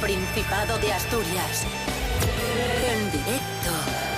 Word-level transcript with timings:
Principado 0.00 0.78
de 0.78 0.92
Asturias. 0.92 1.64
En 2.88 3.10
directo 3.10 3.70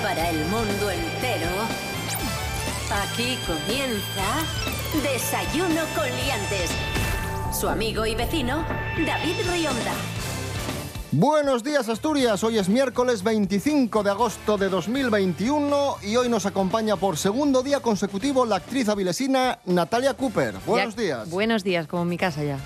para 0.03 0.29
el 0.29 0.39
mundo 0.47 0.91
entero. 0.91 1.49
Aquí 3.03 3.39
comienza 3.47 5.03
Desayuno 5.03 5.83
con 5.97 6.05
Liantes. 6.07 6.71
Su 7.59 7.69
amigo 7.69 8.05
y 8.07 8.15
vecino, 8.15 8.65
David 9.07 9.37
Rionda. 9.51 9.93
Buenos 11.13 11.65
días 11.65 11.89
Asturias, 11.89 12.45
hoy 12.45 12.59
es 12.59 12.69
miércoles 12.69 13.25
25 13.25 14.05
de 14.05 14.11
agosto 14.11 14.57
de 14.57 14.69
2021 14.69 15.97
y 16.05 16.15
hoy 16.15 16.29
nos 16.29 16.47
acompaña 16.47 16.95
por 16.95 17.17
segundo 17.19 17.65
día 17.65 17.81
consecutivo 17.81 18.47
la 18.47 18.57
actriz 18.57 18.89
avilesina 18.89 19.59
Natalia 19.67 20.15
Cooper. 20.15 20.55
Buenos 20.65 20.95
Ya- 20.95 21.03
días. 21.03 21.31
Buenos 21.31 21.65
días, 21.65 21.89
como 21.89 22.05
en 22.05 22.11
mi 22.11 22.17
casa 22.17 22.45
ya. 22.45 22.59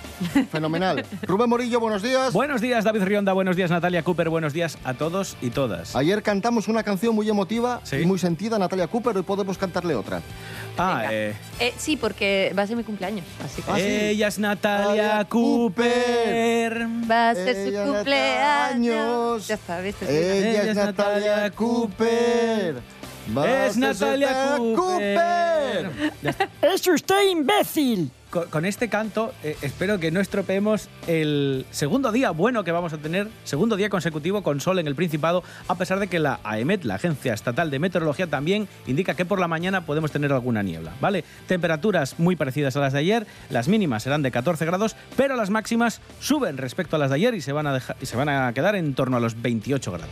Fenomenal. 0.51 1.05
Rubén 1.23 1.49
Morillo, 1.49 1.81
buenos 1.81 2.03
días. 2.03 2.33
Buenos 2.33 2.61
días, 2.61 2.85
David 2.85 3.03
Rionda. 3.03 3.33
Buenos 3.33 3.57
días, 3.57 3.71
Natalia 3.71 4.03
Cooper. 4.03 4.29
Buenos 4.29 4.53
días 4.53 4.79
a 4.85 4.95
todos 4.95 5.37
y 5.41 5.51
todas. 5.51 5.97
Ayer 5.97 6.23
cantamos 6.23 6.69
una 6.69 6.83
canción 6.83 7.15
muy 7.15 7.29
emotiva 7.29 7.81
Sí. 7.85 7.97
y 7.97 8.07
muy 8.07 8.19
sentida 8.19 8.57
a 8.57 8.59
Natalia 8.59 8.87
Cooper, 8.87 9.17
hoy 9.17 9.23
podemos 9.23 9.59
cantarle 9.59 9.95
otra. 9.95 10.21
Ah, 10.79 11.05
eh, 11.11 11.35
Eh, 11.61 11.73
sí, 11.77 11.97
porque 11.97 12.53
va 12.59 12.63
a 12.63 12.67
ser 12.67 12.77
mi 12.77 12.83
cumpleaños, 12.85 13.25
así 13.45 13.63
que... 13.63 13.71
Ah, 13.71 13.77
sí. 13.77 13.83
ella 13.83 14.29
es 14.29 14.39
Natalia 14.39 15.25
Cooper. 15.29 16.87
Va 17.11 17.31
a 17.31 17.35
ser 17.35 17.57
Ella 17.57 17.87
su 17.87 17.93
cumpleaños. 17.93 19.47
Ya 19.47 19.57
sabes, 19.57 19.95
Ella, 20.03 20.11
Ella 20.63 20.71
es 20.71 20.77
Natalia 20.77 21.51
Cooper. 21.51 22.77
A 22.79 22.94
Es 23.69 23.77
Natalia 23.77 24.57
Cooper. 24.59 25.91
Está. 26.23 26.49
¡Es 26.63 26.87
usted 26.87 27.31
imbécil! 27.31 28.11
Con, 28.31 28.49
con 28.49 28.65
este 28.65 28.89
canto, 28.89 29.33
eh, 29.45 29.57
espero 29.63 30.01
que 30.01 30.11
no 30.11 30.21
estropeemos 30.21 30.89
el 31.07 31.65
segundo 31.71 32.11
día 32.11 32.33
bueno 32.33 32.65
que 32.65 32.73
vamos 32.73 32.93
a 32.93 32.99
tener, 32.99 33.29
segundo 33.45 33.77
día 33.77 33.89
consecutivo 33.89 34.43
con 34.43 34.61
sol 34.61 34.81
en 34.81 34.89
el 34.89 34.97
Principado, 34.97 35.45
a 35.69 35.77
pesar 35.77 36.01
de 36.01 36.09
que 36.09 36.19
la 36.19 36.41
AEMET, 36.43 36.83
la 36.85 36.97
Agencia 36.97 37.33
Estatal 37.33 37.71
de 37.71 37.79
Meteorología, 37.79 38.27
también 38.27 38.67
indica 38.89 39.15
que 39.15 39.25
por 39.25 39.39
la 39.39 39.47
mañana 39.47 39.87
podemos 39.87 40.11
tener 40.11 40.33
alguna 40.33 40.65
niebla, 40.65 40.93
¿vale? 41.01 41.25
Temperaturas 41.47 42.19
muy 42.19 42.35
parecidas 42.35 42.77
a 42.77 42.81
las 42.81 42.93
de 42.93 42.99
ayer, 42.99 43.27
las 43.51 43.69
mínimas 43.69 44.03
serán 44.03 44.23
de 44.23 44.33
14 44.33 44.65
grados, 44.67 44.97
pero 45.17 45.37
las 45.37 45.51
máximas 45.51 46.01
suben 46.19 46.57
respecto 46.57 46.97
a 46.97 46.99
las 46.99 47.11
de 47.11 47.17
ayer 47.17 47.35
y 47.35 47.41
se 47.41 47.53
van 47.53 47.69
a, 47.69 47.73
dejar- 47.75 47.97
y 48.01 48.07
se 48.07 48.17
van 48.17 48.29
a 48.29 48.53
quedar 48.53 48.75
en 48.75 48.95
torno 48.95 49.17
a 49.17 49.21
los 49.21 49.41
28 49.41 49.93
grados. 49.93 50.11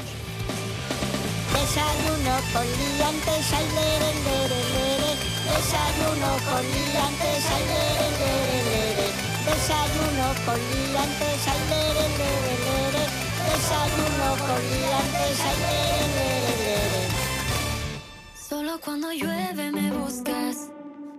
Con 2.52 2.66
liantes, 2.66 3.52
ay, 3.58 3.66
lere, 3.76 4.10
lere, 4.26 4.60
lere. 4.74 5.10
Desayuno 5.48 6.30
con 6.48 6.62
liantes, 6.74 7.44
ay, 7.54 7.64
lere. 7.70 9.06
Desayuno 9.46 10.26
con 10.44 10.58
liantes, 10.70 11.42
ay, 11.52 11.62
lere, 11.70 12.04
lere, 12.20 12.54
lere. 12.66 13.04
Desayuno 13.48 14.28
con 14.46 14.60
liantes, 14.72 15.38
ay, 15.48 15.56
lere. 16.16 17.08
Solo 18.48 18.80
cuando 18.80 19.12
llueve 19.12 19.72
me 19.72 19.90
buscas, 19.90 20.68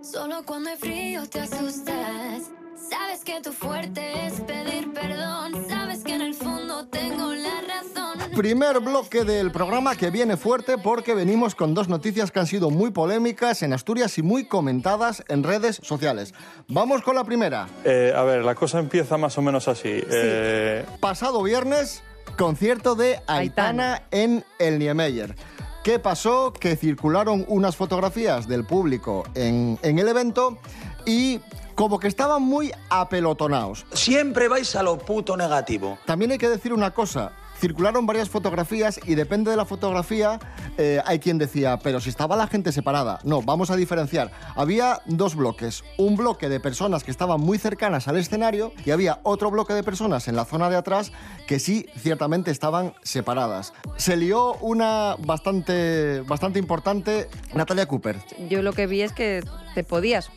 solo 0.02 0.44
cuando 0.44 0.70
hay 0.70 0.76
frío 0.76 1.28
te 1.28 1.40
asustas. 1.40 2.63
Sabes 2.96 3.24
que 3.24 3.40
tu 3.40 3.52
fuerte 3.52 4.26
es 4.26 4.40
pedir 4.42 4.92
perdón, 4.92 5.66
sabes 5.68 6.04
que 6.04 6.14
en 6.14 6.22
el 6.22 6.32
fondo 6.32 6.86
tengo 6.86 7.32
la 7.34 7.60
razón. 7.62 8.30
Primer 8.36 8.78
bloque 8.78 9.24
del 9.24 9.50
programa 9.50 9.96
que 9.96 10.10
viene 10.10 10.36
fuerte 10.36 10.78
porque 10.78 11.12
venimos 11.12 11.56
con 11.56 11.74
dos 11.74 11.88
noticias 11.88 12.30
que 12.30 12.38
han 12.38 12.46
sido 12.46 12.70
muy 12.70 12.92
polémicas 12.92 13.64
en 13.64 13.72
Asturias 13.72 14.16
y 14.18 14.22
muy 14.22 14.44
comentadas 14.44 15.24
en 15.26 15.42
redes 15.42 15.80
sociales. 15.82 16.34
Vamos 16.68 17.02
con 17.02 17.16
la 17.16 17.24
primera. 17.24 17.66
Eh, 17.84 18.12
a 18.14 18.22
ver, 18.22 18.44
la 18.44 18.54
cosa 18.54 18.78
empieza 18.78 19.16
más 19.16 19.36
o 19.38 19.42
menos 19.42 19.66
así. 19.66 19.90
Eh, 19.92 20.86
Pasado 21.00 21.42
viernes, 21.42 22.04
concierto 22.38 22.94
de 22.94 23.20
Aitana, 23.26 24.02
en 24.12 24.44
el 24.60 24.78
Niemeyer. 24.78 25.34
¿Qué 25.82 25.98
pasó? 25.98 26.52
Que 26.52 26.76
circularon 26.76 27.44
unas 27.48 27.74
fotografías 27.74 28.46
del 28.46 28.64
público 28.64 29.24
en, 29.34 29.80
en 29.82 29.98
el 29.98 30.06
evento 30.06 30.58
y 31.04 31.40
como 31.74 31.98
que 31.98 32.08
estaban 32.08 32.42
muy 32.42 32.72
apelotonados. 32.90 33.86
Siempre 33.92 34.48
vais 34.48 34.74
a 34.76 34.82
lo 34.82 34.98
puto 34.98 35.36
negativo. 35.36 35.98
También 36.04 36.32
hay 36.32 36.38
que 36.38 36.48
decir 36.48 36.72
una 36.72 36.92
cosa. 36.92 37.32
Circularon 37.58 38.04
varias 38.04 38.28
fotografías 38.28 39.00
y 39.04 39.14
depende 39.14 39.50
de 39.50 39.56
la 39.56 39.64
fotografía 39.64 40.38
eh, 40.76 41.00
hay 41.04 41.20
quien 41.20 41.38
decía, 41.38 41.78
pero 41.78 42.00
si 42.00 42.10
estaba 42.10 42.36
la 42.36 42.48
gente 42.48 42.72
separada. 42.72 43.20
No, 43.22 43.42
vamos 43.42 43.70
a 43.70 43.76
diferenciar. 43.76 44.32
Había 44.56 45.00
dos 45.06 45.36
bloques. 45.36 45.84
Un 45.98 46.16
bloque 46.16 46.48
de 46.48 46.58
personas 46.58 47.04
que 47.04 47.10
estaban 47.10 47.40
muy 47.40 47.58
cercanas 47.58 48.08
al 48.08 48.16
escenario 48.16 48.72
y 48.84 48.90
había 48.90 49.20
otro 49.22 49.50
bloque 49.50 49.72
de 49.72 49.82
personas 49.82 50.26
en 50.26 50.36
la 50.36 50.44
zona 50.44 50.68
de 50.68 50.76
atrás 50.76 51.12
que 51.46 51.58
sí, 51.58 51.86
ciertamente 51.96 52.50
estaban 52.50 52.94
separadas. 53.02 53.72
Se 53.96 54.16
lió 54.16 54.54
una 54.56 55.16
bastante, 55.18 56.22
bastante 56.22 56.58
importante, 56.58 57.28
Natalia 57.54 57.86
Cooper. 57.86 58.16
Yo 58.48 58.62
lo 58.62 58.72
que 58.72 58.86
vi 58.86 59.02
es 59.02 59.12
que 59.12 59.42
te 59.74 59.84
podías, 59.84 60.30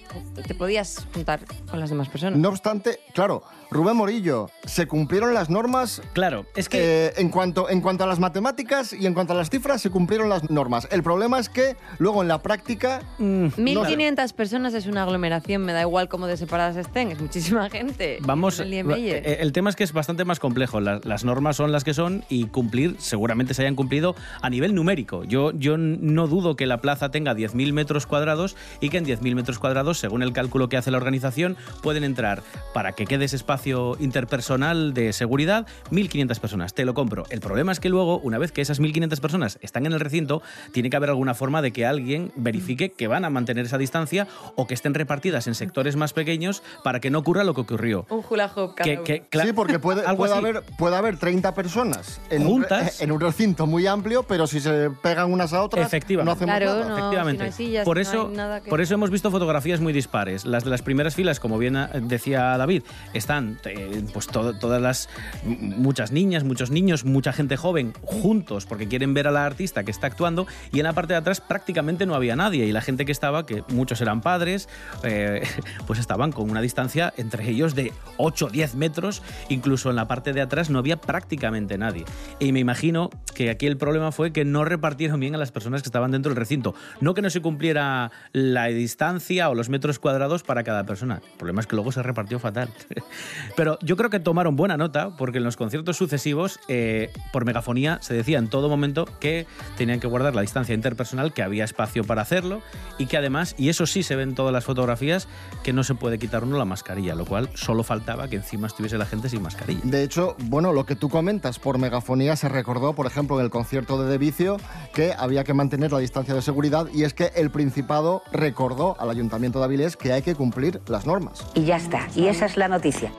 te 0.47 0.56
podías 0.56 1.07
juntar 1.13 1.41
con 1.69 1.79
las 1.79 1.90
demás 1.90 2.09
personas. 2.09 2.40
No 2.40 2.50
obstante, 2.50 3.00
claro, 3.13 3.44
Rubén 3.69 3.95
Morillo, 3.95 4.50
se 4.66 4.88
cumplieron 4.88 5.34
las 5.34 5.50
normas 5.50 6.01
Claro, 6.13 6.45
es 6.56 6.69
que... 6.69 7.07
Eh, 7.07 7.13
en, 7.18 7.29
cuanto, 7.29 7.69
en 7.69 7.81
cuanto 7.81 8.03
a 8.03 8.07
las 8.07 8.19
matemáticas 8.19 8.94
y 8.94 9.06
en 9.06 9.13
cuanto 9.13 9.34
a 9.34 9.35
las 9.35 9.50
cifras, 9.50 9.81
se 9.81 9.89
cumplieron 9.89 10.29
las 10.29 10.50
normas. 10.50 10.88
El 10.91 11.03
problema 11.03 11.39
es 11.39 11.50
que 11.50 11.75
luego 12.00 12.22
en 12.22 12.28
la 12.28 12.41
práctica. 12.41 13.01
mm, 13.18 13.47
1.500 13.57 14.34
personas 14.34 14.74
es 14.74 14.88
una 14.88 15.03
aglomeración, 15.03 15.63
me 15.63 15.74
da 15.74 15.81
igual 15.81 16.07
cómo 16.07 16.28
de 16.28 16.38
separadas 16.38 16.78
estén, 16.78 17.12
es 17.12 17.19
muchísima 17.19 17.69
gente. 17.69 18.18
Vamos, 18.22 18.59
El 18.59 18.74
eh, 18.74 19.38
el 19.39 19.51
tema 19.51 19.69
es 19.69 19.75
que 19.75 19.84
es 19.84 19.94
bastante 19.94 20.25
más 20.25 20.39
complejo. 20.39 20.79
Las, 20.79 20.97
las 21.03 21.24
normas 21.25 21.56
son 21.56 21.72
las 21.72 21.84
que 21.84 21.94
son 21.94 22.24
y 22.30 22.46
cumplir, 22.46 22.96
seguramente 23.00 23.53
se 23.53 23.62
hayan 23.63 23.75
cumplido 23.75 24.16
a 24.41 24.50
nivel 24.50 24.75
numérico. 24.75 25.24
Yo, 25.24 25.52
yo 25.52 25.78
no 25.78 26.28
dudo 26.28 26.56
que 26.56 26.66
la 26.66 26.81
plaza 26.81 27.09
tenga 27.12 27.34
10.000 27.35 27.74
metros 27.74 28.06
cuadrados 28.06 28.56
y 28.81 28.90
que 28.90 28.97
en 28.97 29.06
10.000 29.06 29.36
metros 29.36 29.59
cuadrados, 29.59 29.97
según 30.00 30.24
el 30.24 30.34
cálculo 30.34 30.69
que 30.69 30.78
hace 30.78 30.91
la 30.91 30.97
organización, 30.97 31.57
pueden 31.81 32.03
entrar, 32.03 32.44
para 32.74 32.94
que 32.94 33.06
quede 33.06 33.25
ese 33.25 33.36
espacio 33.36 33.96
interpersonal 34.00 34.94
de 34.94 35.13
seguridad, 35.13 35.66
1.500 35.91 36.40
personas. 36.40 36.74
Te 36.74 36.86
lo 36.86 36.94
compro. 36.94 37.24
El 37.30 37.40
problema 37.40 37.72
es 37.72 37.80
que 37.80 37.90
luego, 37.90 38.19
una 38.19 38.38
vez 38.38 38.52
que 38.52 38.62
esas 38.62 38.80
1.500 38.81 39.19
personas 39.19 39.59
están 39.62 39.86
en 39.86 39.94
el 39.94 40.00
recinto, 40.00 40.41
tiene 40.74 40.90
que 40.90 40.97
haber 40.97 41.09
alguna 41.09 41.34
forma 41.34 41.62
de 41.62 41.72
que 41.72 41.86
alguien 41.86 42.31
verifique 42.36 42.90
que 42.91 43.07
van 43.07 43.25
a 43.25 43.30
mantener 43.30 43.66
esa 43.66 43.78
distancia 43.78 44.28
o 44.56 44.68
que 44.68 44.74
estén 44.74 44.94
repartidas 44.94 45.47
en 45.47 45.56
sectores 45.56 45.96
más 45.96 46.13
pequeños 46.13 46.63
para 46.84 47.00
que 47.00 47.09
no 47.09 47.19
ocurra 47.19 47.44
lo 47.44 47.53
que 47.53 47.62
ocurrió. 47.62 48.06
Un 48.09 48.24
hula 48.30 48.52
hoop 48.56 48.75
cada 48.75 48.84
Que- 48.90 48.96
uno. 48.96 49.03
que- 49.03 49.24
cla- 49.30 49.46
Sí, 49.46 49.53
porque 49.53 49.80
puede, 49.80 50.02
algo 50.06 50.18
puede, 50.18 50.34
así. 50.34 50.40
haber, 50.40 50.63
puede 50.78 50.87
haber 50.96 51.18
30 51.18 51.53
personas 51.53 52.20
en 52.30 52.46
un, 52.48 52.64
re- 52.64 52.70
Juntas. 52.70 53.02
en 53.02 53.12
un 53.12 53.20
recinto 53.20 53.68
muy 53.68 53.88
amplio, 53.88 54.24
pero 54.24 54.48
si 54.48 54.59
se 54.59 54.90
pegan 55.02 55.31
unas 55.31 55.53
a 55.53 55.62
otras, 55.64 55.86
Efectivamente. 55.88 56.25
no 56.25 56.31
hacemos 56.34 56.56
Claro, 56.58 56.80
nada. 56.80 56.90
no. 56.90 56.98
Efectivamente. 56.98 57.38
si 57.38 57.38
no 57.40 57.46
hay 57.46 57.52
sillas, 57.70 57.86
por, 57.86 58.00
eso, 58.00 58.28
hay 58.30 58.36
nada 58.36 58.62
que- 58.62 58.70
por 58.70 58.81
eso 58.81 58.94
hemos 58.94 59.09
visto 59.09 59.31
fotografías 59.31 59.80
muy 59.80 59.94
dispares. 59.94 60.46
Las 60.46 60.64
de 60.64 60.70
las 60.70 60.81
primeras 60.81 61.16
filas, 61.16 61.40
como 61.40 61.58
bien 61.58 61.75
eh, 61.75 61.88
decía 62.02 62.58
David, 62.58 62.84
están 63.14 63.59
eh, 63.66 64.03
pues 64.14 64.28
to- 64.28 64.53
todas 64.58 64.81
las 64.81 65.09
m- 65.46 65.58
muchas 65.78 66.12
niñas, 66.12 66.44
muchos 66.44 66.72
niños, 66.72 67.06
mucha 67.06 67.34
gente 67.34 67.58
joven 67.58 67.94
juntos 68.04 68.66
porque 68.66 68.88
quieren 68.88 69.14
ver 69.14 69.28
a 69.28 69.31
la 69.31 69.46
artista 69.46 69.84
que 69.84 69.92
está 69.92 70.08
actuando 70.08 70.48
y 70.72 70.80
en 70.80 70.86
la 70.86 70.94
parte 70.94 71.14
de 71.14 71.18
atrás 71.19 71.42
prácticamente 71.42 72.06
no 72.06 72.16
había 72.16 72.36
nadie 72.36 72.66
y 72.66 72.72
la 72.72 72.81
gente 72.81 73.06
que 73.06 73.12
estaba, 73.12 73.46
que 73.46 73.64
muchos 73.69 74.02
eran 74.02 74.22
padres, 74.22 74.69
eh, 75.04 75.42
pues 75.88 76.00
estaban 76.00 76.31
con 76.31 76.50
una 76.50 76.62
distancia 76.62 77.14
entre 77.18 77.50
ellos 77.50 77.75
de 77.75 77.94
8 78.18 78.45
o 78.45 78.50
10 78.50 78.75
metros, 78.75 79.22
incluso 79.50 79.90
en 79.90 79.95
la 79.95 80.07
parte 80.07 80.33
de 80.33 80.42
atrás 80.42 80.69
no 80.69 80.76
había 80.79 80.97
prácticamente 80.97 81.77
nadie. 81.77 82.06
Y 82.39 82.51
me 82.51 82.59
imagino 82.59 83.09
que 83.35 83.50
aquí 83.50 83.68
el 83.68 83.77
problema 83.77 84.12
fue 84.12 84.31
que 84.31 84.45
no 84.45 84.65
repartieron 84.65 85.19
bien 85.19 85.35
a 85.35 85.38
las 85.38 85.51
personas 85.51 85.81
que 85.81 85.89
estaban 85.89 86.12
dentro 86.12 86.29
del 86.31 86.38
recinto. 86.38 86.74
No 87.01 87.13
que 87.13 87.21
no 87.21 87.29
se 87.29 87.41
cumpliera 87.41 88.12
la 88.33 88.65
distancia 88.65 89.50
o 89.50 89.56
los 89.56 89.69
metros 89.69 90.00
cuadrados 90.00 90.44
para 90.44 90.63
cada 90.63 90.85
persona. 90.85 91.21
El 91.24 91.38
problema 91.38 91.62
es 91.62 91.68
que 91.68 91.75
luego 91.75 91.91
se 91.91 92.03
repartió 92.03 92.39
fatal. 92.39 92.69
Pero 93.56 93.77
yo 93.81 93.97
creo 93.97 94.09
que 94.09 94.19
tomaron 94.19 94.56
buena 94.56 94.77
nota 94.77 95.15
porque 95.18 95.38
en 95.38 95.44
los 95.44 95.57
conciertos 95.57 95.97
sucesivos, 95.97 96.59
eh, 96.68 97.12
por 97.31 97.45
megafonía, 97.45 98.00
se 98.01 98.13
decía 98.13 98.39
en 98.39 98.47
todo 98.47 98.69
momento 98.69 99.06
que 99.19 99.45
tenían 99.77 100.00
que 100.00 100.07
guardar 100.07 100.35
la 100.35 100.41
distancia 100.41 100.73
interpersonal, 100.73 101.33
que 101.33 101.44
había 101.44 101.63
espacio 101.63 102.03
para 102.03 102.21
hacerlo 102.21 102.62
y 102.97 103.06
que 103.06 103.18
además, 103.18 103.56
y 103.57 103.69
eso 103.69 103.85
sí 103.85 104.03
se 104.03 104.15
ve 104.15 104.23
en 104.23 104.35
todas 104.35 104.53
las 104.53 104.65
fotografías, 104.65 105.27
que 105.63 105.73
no 105.73 105.83
se 105.83 105.95
puede 105.95 106.19
quitar 106.19 106.44
uno 106.44 106.57
la 106.57 106.65
mascarilla, 106.65 107.15
lo 107.15 107.25
cual 107.25 107.50
solo 107.56 107.83
faltaba 107.83 108.27
que 108.27 108.38
encima 108.38 108.68
estuviese 108.68 108.97
la 108.97 109.06
gente 109.06 109.30
sin 109.30 109.41
mascarilla. 109.41 109.81
De 109.83 110.03
hecho, 110.03 110.35
bueno, 110.39 110.67
lo 110.74 110.86
que 110.86 110.96
tú 110.96 111.10
comentas 111.10 111.60
por 111.60 111.78
megafonía 111.78 112.36
se 112.36 112.50
recordó, 112.50 112.94
por 112.94 113.06
ejemplo, 113.06 113.38
en 113.40 113.46
el 113.46 113.52
concierto 113.52 114.02
de 114.02 114.10
De 114.10 114.18
Vicio, 114.18 114.58
que 114.94 115.14
había 115.18 115.44
que 115.44 115.54
mantener 115.54 115.92
la 115.92 116.00
distancia 116.00 116.34
de 116.34 116.42
seguridad 116.42 116.88
y 116.94 117.04
es 117.04 117.14
que 117.14 117.31
el 117.36 117.52
Principado 117.52 118.24
recordó 118.31 118.96
al 119.00 119.10
Ayuntamiento 119.10 119.60
de 119.60 119.66
Avilés 119.66 119.98
que 119.98 120.14
hay 120.14 120.22
que 120.22 120.36
cumplir 120.36 120.81
las 120.88 121.06
normas. 121.06 121.46
Y 121.54 121.66
ya 121.66 121.78
está. 121.78 122.08
Y 122.16 122.28
esa 122.28 122.46
es 122.46 122.58
la 122.58 122.68
noticia. 122.68 123.12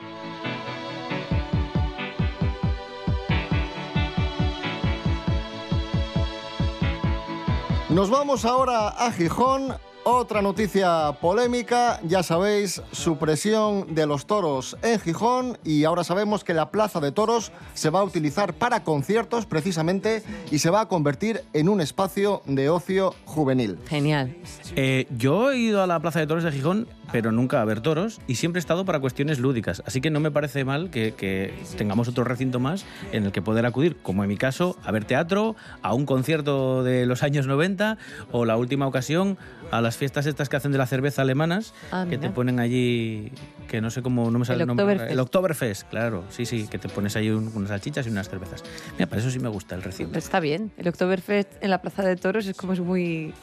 Nos 7.89 8.11
vamos 8.11 8.45
ahora 8.45 8.89
a 8.89 9.11
Gijón. 9.11 9.73
Otra 10.05 10.41
noticia 10.41 11.11
polémica, 11.21 11.99
ya 12.03 12.23
sabéis, 12.23 12.81
supresión 12.91 13.93
de 13.93 14.07
los 14.07 14.25
toros 14.25 14.77
en 14.81 14.99
Gijón 14.99 15.57
y 15.65 15.83
ahora 15.83 16.05
sabemos 16.05 16.43
que 16.45 16.53
la 16.53 16.71
plaza 16.71 17.01
de 17.01 17.11
toros 17.11 17.51
se 17.73 17.89
va 17.89 17.99
a 17.99 18.03
utilizar 18.03 18.53
para 18.53 18.83
conciertos 18.83 19.45
precisamente 19.45 20.23
y 20.51 20.59
se 20.59 20.69
va 20.69 20.81
a 20.81 20.87
convertir 20.87 21.43
en 21.51 21.67
un 21.67 21.81
espacio 21.81 22.41
de 22.45 22.69
ocio 22.69 23.13
juvenil. 23.25 23.77
Genial. 23.87 24.35
Eh, 24.75 25.05
yo 25.17 25.51
he 25.51 25.57
ido 25.57 25.83
a 25.83 25.87
la 25.87 25.99
Plaza 25.99 26.19
de 26.19 26.27
Toros 26.27 26.45
de 26.45 26.53
Gijón, 26.53 26.87
pero 27.11 27.31
nunca 27.31 27.61
a 27.61 27.65
ver 27.65 27.81
toros, 27.81 28.19
y 28.27 28.35
siempre 28.35 28.59
he 28.59 28.61
estado 28.61 28.85
para 28.85 28.99
cuestiones 28.99 29.39
lúdicas. 29.39 29.81
Así 29.85 30.01
que 30.01 30.09
no 30.09 30.19
me 30.19 30.31
parece 30.31 30.63
mal 30.65 30.89
que, 30.89 31.13
que 31.13 31.53
tengamos 31.77 32.07
otro 32.07 32.23
recinto 32.23 32.59
más 32.59 32.85
en 33.11 33.25
el 33.25 33.31
que 33.31 33.41
poder 33.41 33.65
acudir, 33.65 33.97
como 34.01 34.23
en 34.23 34.29
mi 34.29 34.37
caso, 34.37 34.77
a 34.83 34.91
ver 34.91 35.05
teatro, 35.05 35.55
a 35.81 35.93
un 35.93 36.05
concierto 36.05 36.83
de 36.83 37.05
los 37.05 37.23
años 37.23 37.47
90 37.47 37.97
o 38.31 38.45
la 38.45 38.57
última 38.57 38.87
ocasión 38.87 39.37
a 39.71 39.81
las 39.81 39.97
fiestas 39.97 40.25
estas 40.25 40.49
que 40.49 40.55
hacen 40.57 40.71
de 40.71 40.77
la 40.77 40.87
cerveza 40.87 41.21
alemanas, 41.21 41.73
Ah, 41.91 42.05
que 42.09 42.17
te 42.17 42.29
ponen 42.29 42.59
allí, 42.59 43.31
que 43.67 43.81
no 43.81 43.89
sé 43.91 44.01
cómo, 44.01 44.31
no 44.31 44.39
me 44.39 44.45
sale 44.45 44.57
El 44.57 44.61
el 44.61 44.67
nombre. 44.67 44.83
Oktoberfest. 44.85 45.11
El 45.11 45.19
Oktoberfest, 45.19 45.89
claro, 45.89 46.23
sí, 46.29 46.45
sí, 46.45 46.67
que 46.67 46.79
te 46.79 46.89
pones 46.89 47.15
ahí 47.15 47.29
un- 47.29 47.51
unas 47.55 47.69
salchichas 47.69 48.05
y 48.07 48.09
unas 48.09 48.29
cervezas. 48.29 48.63
Mira, 48.93 49.07
para 49.07 49.21
eso 49.21 49.29
sí 49.29 49.39
me 49.39 49.49
gusta 49.49 49.75
el 49.75 49.83
recinto. 49.83 50.17
Está 50.17 50.39
bien. 50.39 50.71
El 50.77 50.87
Oktoberfest 50.87 51.51
en 51.61 51.69
la 51.69 51.81
Plaza 51.81 52.03
de 52.03 52.15
Toros 52.15 52.45
es 52.47 52.55
como 52.55 52.73
es 52.73 52.79
muy... 52.79 53.33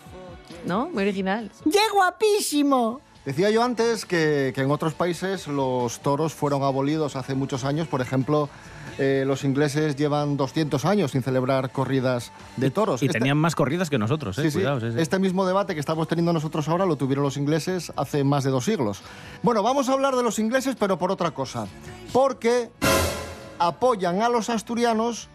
¿No? 0.65 0.89
Muy 0.91 1.03
original. 1.03 1.51
¡Qué 1.65 1.79
guapísimo! 1.93 3.01
Decía 3.27 3.51
yo 3.51 3.65
antes 3.65 4.07
que, 4.07 4.53
que 4.55 4.63
en 4.63 4.71
otros 4.71 4.95
países 4.95 5.49
los 5.49 5.99
toros 5.99 6.33
fueron 6.33 6.63
abolidos 6.63 7.17
hace 7.17 7.35
muchos 7.35 7.65
años. 7.65 7.89
Por 7.89 8.01
ejemplo, 8.01 8.49
eh, 8.99 9.25
los 9.27 9.43
ingleses 9.43 9.97
llevan 9.97 10.37
200 10.37 10.85
años 10.85 11.11
sin 11.11 11.25
celebrar 11.25 11.73
corridas 11.73 12.31
de 12.57 12.71
toros. 12.71 13.03
Y 13.03 13.07
Este- 13.07 13.19
tenían 13.19 13.37
más 13.37 13.57
corridas 13.57 13.91
que 13.91 13.99
nosotros, 13.99 14.39
¿eh? 14.39 14.43
Sí, 14.43 14.51
sí. 14.53 14.59
Cuidado, 14.59 14.79
sí, 14.79 14.93
sí. 14.93 15.01
Este 15.01 15.19
mismo 15.19 15.45
debate 15.45 15.75
que 15.75 15.81
estamos 15.81 16.07
teniendo 16.07 16.33
nosotros 16.33 16.69
ahora 16.69 16.87
lo 16.87 16.95
tuvieron 16.95 17.25
los 17.25 17.37
ingleses 17.37 17.93
hace 17.97 18.23
más 18.23 18.45
de 18.45 18.51
dos 18.51 18.65
siglos. 18.65 19.03
Bueno, 19.43 19.61
vamos 19.65 19.89
a 19.89 19.95
hablar 19.95 20.15
de 20.15 20.23
los 20.23 20.39
ingleses, 20.39 20.77
pero 20.79 20.97
por 20.97 21.11
otra 21.11 21.33
cosa. 21.33 21.67
Porque 22.13 22.71
apoyan 23.59 24.23
a 24.23 24.29
los 24.29 24.51
asturianos 24.51 25.29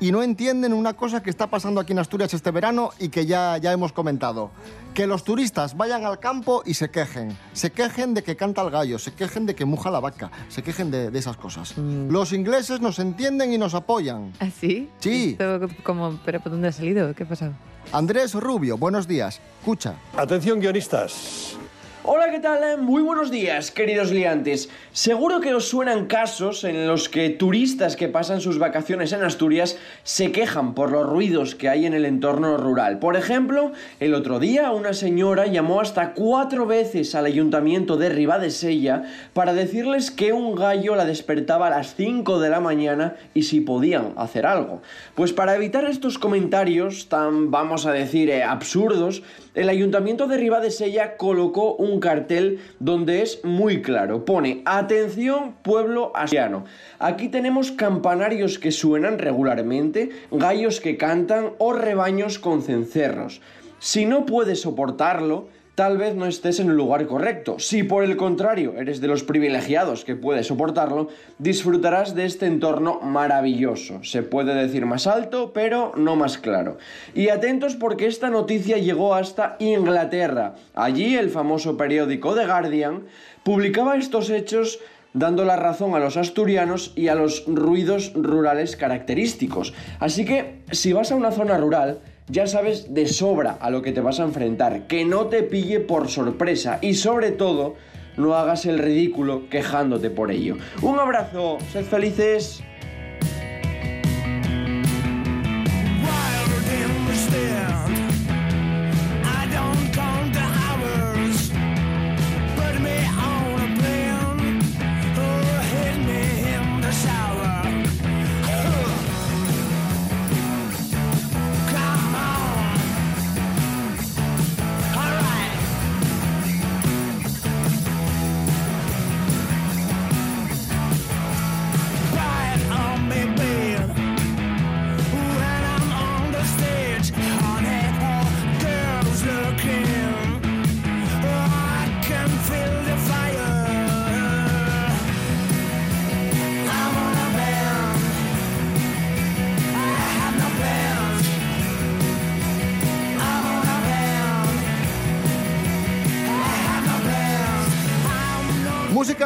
y 0.00 0.10
no 0.10 0.24
entienden 0.24 0.72
una 0.72 0.94
cosa 0.94 1.22
que 1.22 1.30
está 1.30 1.46
pasando 1.46 1.80
aquí 1.80 1.92
en 1.92 2.00
Asturias 2.00 2.34
este 2.34 2.50
verano 2.50 2.90
y 2.98 3.08
que 3.08 3.24
ya, 3.24 3.56
ya 3.58 3.70
hemos 3.72 3.92
comentado. 3.92 4.50
Que 4.96 5.06
los 5.06 5.24
turistas 5.24 5.76
vayan 5.76 6.06
al 6.06 6.18
campo 6.18 6.62
y 6.64 6.72
se 6.72 6.88
quejen. 6.90 7.36
Se 7.52 7.70
quejen 7.70 8.14
de 8.14 8.22
que 8.22 8.34
canta 8.34 8.62
el 8.62 8.70
gallo, 8.70 8.98
se 8.98 9.12
quejen 9.12 9.44
de 9.44 9.54
que 9.54 9.66
muja 9.66 9.90
la 9.90 10.00
vaca, 10.00 10.30
se 10.48 10.62
quejen 10.62 10.90
de, 10.90 11.10
de 11.10 11.18
esas 11.18 11.36
cosas. 11.36 11.76
Los 11.76 12.32
ingleses 12.32 12.80
nos 12.80 12.98
entienden 12.98 13.52
y 13.52 13.58
nos 13.58 13.74
apoyan. 13.74 14.32
¿Ah, 14.40 14.48
sí? 14.58 14.88
Sí. 15.00 15.36
Como, 15.82 16.18
¿Pero 16.24 16.40
por 16.40 16.50
dónde 16.50 16.68
ha 16.68 16.72
salido? 16.72 17.14
¿Qué 17.14 17.24
ha 17.24 17.28
pasado? 17.28 17.52
Andrés 17.92 18.32
Rubio, 18.32 18.78
buenos 18.78 19.06
días. 19.06 19.38
Escucha. 19.60 19.96
Atención, 20.16 20.60
guionistas. 20.60 21.58
Hola, 22.08 22.30
¿qué 22.30 22.38
tal? 22.38 22.80
Muy 22.80 23.02
buenos 23.02 23.32
días, 23.32 23.72
queridos 23.72 24.12
liantes. 24.12 24.68
Seguro 24.92 25.40
que 25.40 25.52
os 25.52 25.68
suenan 25.68 26.06
casos 26.06 26.62
en 26.62 26.86
los 26.86 27.08
que 27.08 27.30
turistas 27.30 27.96
que 27.96 28.06
pasan 28.06 28.40
sus 28.40 28.60
vacaciones 28.60 29.12
en 29.12 29.24
Asturias 29.24 29.76
se 30.04 30.30
quejan 30.30 30.74
por 30.74 30.92
los 30.92 31.04
ruidos 31.04 31.56
que 31.56 31.68
hay 31.68 31.84
en 31.84 31.94
el 31.94 32.04
entorno 32.04 32.58
rural. 32.58 33.00
Por 33.00 33.16
ejemplo, 33.16 33.72
el 33.98 34.14
otro 34.14 34.38
día 34.38 34.70
una 34.70 34.92
señora 34.92 35.46
llamó 35.46 35.80
hasta 35.80 36.12
cuatro 36.12 36.64
veces 36.64 37.16
al 37.16 37.26
ayuntamiento 37.26 37.96
de 37.96 38.08
Ribadesella 38.08 39.02
para 39.32 39.52
decirles 39.52 40.12
que 40.12 40.32
un 40.32 40.54
gallo 40.54 40.94
la 40.94 41.06
despertaba 41.06 41.66
a 41.66 41.70
las 41.70 41.96
5 41.96 42.38
de 42.38 42.50
la 42.50 42.60
mañana 42.60 43.16
y 43.34 43.42
si 43.42 43.60
podían 43.62 44.12
hacer 44.16 44.46
algo. 44.46 44.80
Pues 45.16 45.32
para 45.32 45.56
evitar 45.56 45.84
estos 45.84 46.20
comentarios 46.20 47.08
tan, 47.08 47.50
vamos 47.50 47.84
a 47.84 47.90
decir, 47.90 48.30
eh, 48.30 48.44
absurdos, 48.44 49.24
el 49.56 49.70
ayuntamiento 49.70 50.28
de 50.28 50.36
Ribadesella 50.36 51.16
colocó 51.16 51.74
un 51.74 51.95
cartel 52.00 52.60
donde 52.78 53.22
es 53.22 53.44
muy 53.44 53.82
claro. 53.82 54.24
Pone, 54.24 54.62
atención 54.64 55.54
pueblo 55.62 56.12
asturiano. 56.14 56.64
Aquí 56.98 57.28
tenemos 57.28 57.72
campanarios 57.72 58.58
que 58.58 58.70
suenan 58.70 59.18
regularmente, 59.18 60.10
gallos 60.30 60.80
que 60.80 60.96
cantan 60.96 61.52
o 61.58 61.72
rebaños 61.72 62.38
con 62.38 62.62
cencerros. 62.62 63.40
Si 63.78 64.06
no 64.06 64.24
puedes 64.26 64.62
soportarlo, 64.62 65.48
tal 65.76 65.98
vez 65.98 66.14
no 66.16 66.24
estés 66.24 66.58
en 66.58 66.70
el 66.70 66.76
lugar 66.76 67.06
correcto. 67.06 67.58
Si 67.58 67.82
por 67.82 68.02
el 68.02 68.16
contrario 68.16 68.74
eres 68.78 69.02
de 69.02 69.08
los 69.08 69.22
privilegiados 69.22 70.06
que 70.06 70.16
puede 70.16 70.42
soportarlo, 70.42 71.08
disfrutarás 71.38 72.14
de 72.14 72.24
este 72.24 72.46
entorno 72.46 72.98
maravilloso. 73.02 74.02
Se 74.02 74.22
puede 74.22 74.54
decir 74.54 74.86
más 74.86 75.06
alto, 75.06 75.52
pero 75.52 75.92
no 75.94 76.16
más 76.16 76.38
claro. 76.38 76.78
Y 77.14 77.28
atentos 77.28 77.76
porque 77.76 78.06
esta 78.06 78.30
noticia 78.30 78.78
llegó 78.78 79.14
hasta 79.14 79.56
Inglaterra. 79.58 80.54
Allí 80.74 81.14
el 81.14 81.28
famoso 81.28 81.76
periódico 81.76 82.34
The 82.34 82.46
Guardian 82.46 83.04
publicaba 83.44 83.96
estos 83.96 84.30
hechos 84.30 84.80
dando 85.12 85.44
la 85.44 85.56
razón 85.56 85.94
a 85.94 85.98
los 85.98 86.16
asturianos 86.16 86.92
y 86.96 87.08
a 87.08 87.14
los 87.14 87.44
ruidos 87.46 88.12
rurales 88.14 88.76
característicos. 88.76 89.74
Así 90.00 90.24
que 90.24 90.62
si 90.72 90.94
vas 90.94 91.12
a 91.12 91.16
una 91.16 91.32
zona 91.32 91.58
rural, 91.58 92.00
ya 92.28 92.46
sabes 92.46 92.92
de 92.92 93.06
sobra 93.06 93.56
a 93.60 93.70
lo 93.70 93.82
que 93.82 93.92
te 93.92 94.00
vas 94.00 94.20
a 94.20 94.24
enfrentar, 94.24 94.86
que 94.86 95.04
no 95.04 95.26
te 95.26 95.42
pille 95.42 95.80
por 95.80 96.08
sorpresa 96.08 96.78
y 96.82 96.94
sobre 96.94 97.30
todo 97.30 97.74
no 98.16 98.34
hagas 98.34 98.66
el 98.66 98.78
ridículo 98.78 99.48
quejándote 99.48 100.10
por 100.10 100.30
ello. 100.30 100.56
Un 100.82 100.98
abrazo, 100.98 101.58
sed 101.72 101.84
felices. 101.84 102.62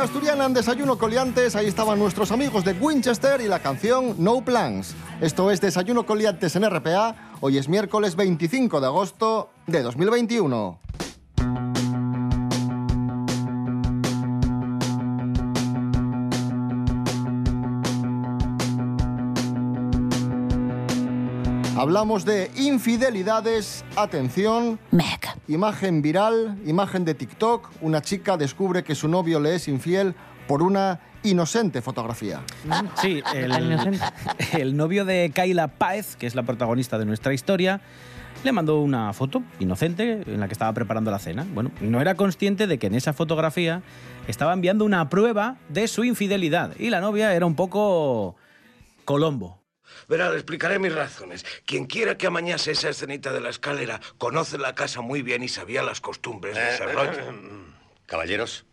Música 0.00 0.14
asturiana 0.14 0.47
en 0.47 0.54
Desayuno 0.54 0.97
Coliantes, 0.97 1.54
ahí 1.57 1.66
estaban 1.66 1.99
nuestros 1.99 2.33
amigos 2.33 2.64
de 2.64 2.73
Winchester 2.73 3.42
y 3.42 3.49
la 3.49 3.59
canción 3.59 4.14
No 4.16 4.42
Plans. 4.42 4.95
Esto 5.21 5.50
es 5.50 5.61
Desayuno 5.61 6.07
Coliantes 6.07 6.57
en 6.57 6.64
RPA, 6.64 7.35
hoy 7.40 7.59
es 7.59 7.69
miércoles 7.69 8.16
25 8.16 8.80
de 8.80 8.87
agosto 8.87 9.50
de 9.66 9.83
2021. 9.83 10.89
Hablamos 21.80 22.26
de 22.26 22.50
infidelidades, 22.56 23.87
atención, 23.96 24.78
imagen 25.49 26.02
viral, 26.02 26.58
imagen 26.66 27.06
de 27.06 27.14
TikTok, 27.14 27.70
una 27.80 28.02
chica 28.02 28.37
descubre 28.37 28.84
que 28.84 28.94
su 28.94 29.08
novio 29.08 29.40
le 29.40 29.54
es 29.54 29.66
infiel 29.66 30.14
por 30.46 30.62
una 30.62 31.00
inocente 31.22 31.80
fotografía. 31.80 32.42
Sí, 33.00 33.22
el, 33.34 33.99
el 34.52 34.76
novio 34.76 35.06
de 35.06 35.32
Kyla 35.34 35.68
Páez, 35.68 36.16
que 36.16 36.26
es 36.26 36.34
la 36.34 36.42
protagonista 36.42 36.99
de 36.99 37.06
nuestra 37.06 37.32
historia, 37.32 37.80
le 38.44 38.52
mandó 38.52 38.82
una 38.82 39.14
foto 39.14 39.42
inocente 39.58 40.20
en 40.26 40.38
la 40.38 40.49
que 40.49 40.52
estaba 40.52 40.75
preparando 40.75 41.10
la 41.10 41.18
cena. 41.18 41.46
Bueno, 41.54 41.70
no 41.80 42.02
era 42.02 42.14
consciente 42.14 42.66
de 42.66 42.78
que 42.78 42.88
en 42.88 42.94
esa 42.94 43.14
fotografía 43.14 43.80
estaba 44.28 44.52
enviando 44.52 44.84
una 44.84 45.08
prueba 45.08 45.56
de 45.70 45.88
su 45.88 46.04
infidelidad 46.04 46.72
y 46.78 46.90
la 46.90 47.00
novia 47.00 47.32
era 47.32 47.46
un 47.46 47.54
poco 47.54 48.37
colombo. 49.06 49.60
Verá, 50.09 50.30
le 50.30 50.37
explicaré 50.37 50.78
mis 50.78 50.94
razones. 50.94 51.44
Quien 51.66 51.87
quiera 51.87 52.16
que 52.16 52.26
amañase 52.26 52.73
esa 52.73 52.88
escenita 52.88 53.32
de 53.32 53.40
la 53.40 53.50
escalera 53.50 54.00
conoce 54.18 54.59
la 54.59 54.75
casa 54.75 55.00
muy 55.00 55.23
bien 55.23 55.42
y 55.42 55.49
sabía 55.49 55.82
las 55.82 56.00
costumbres 56.00 56.54
de 56.54 56.68
ese 56.68 56.87
rollo. 56.87 57.12
Caballeros, 58.06 58.64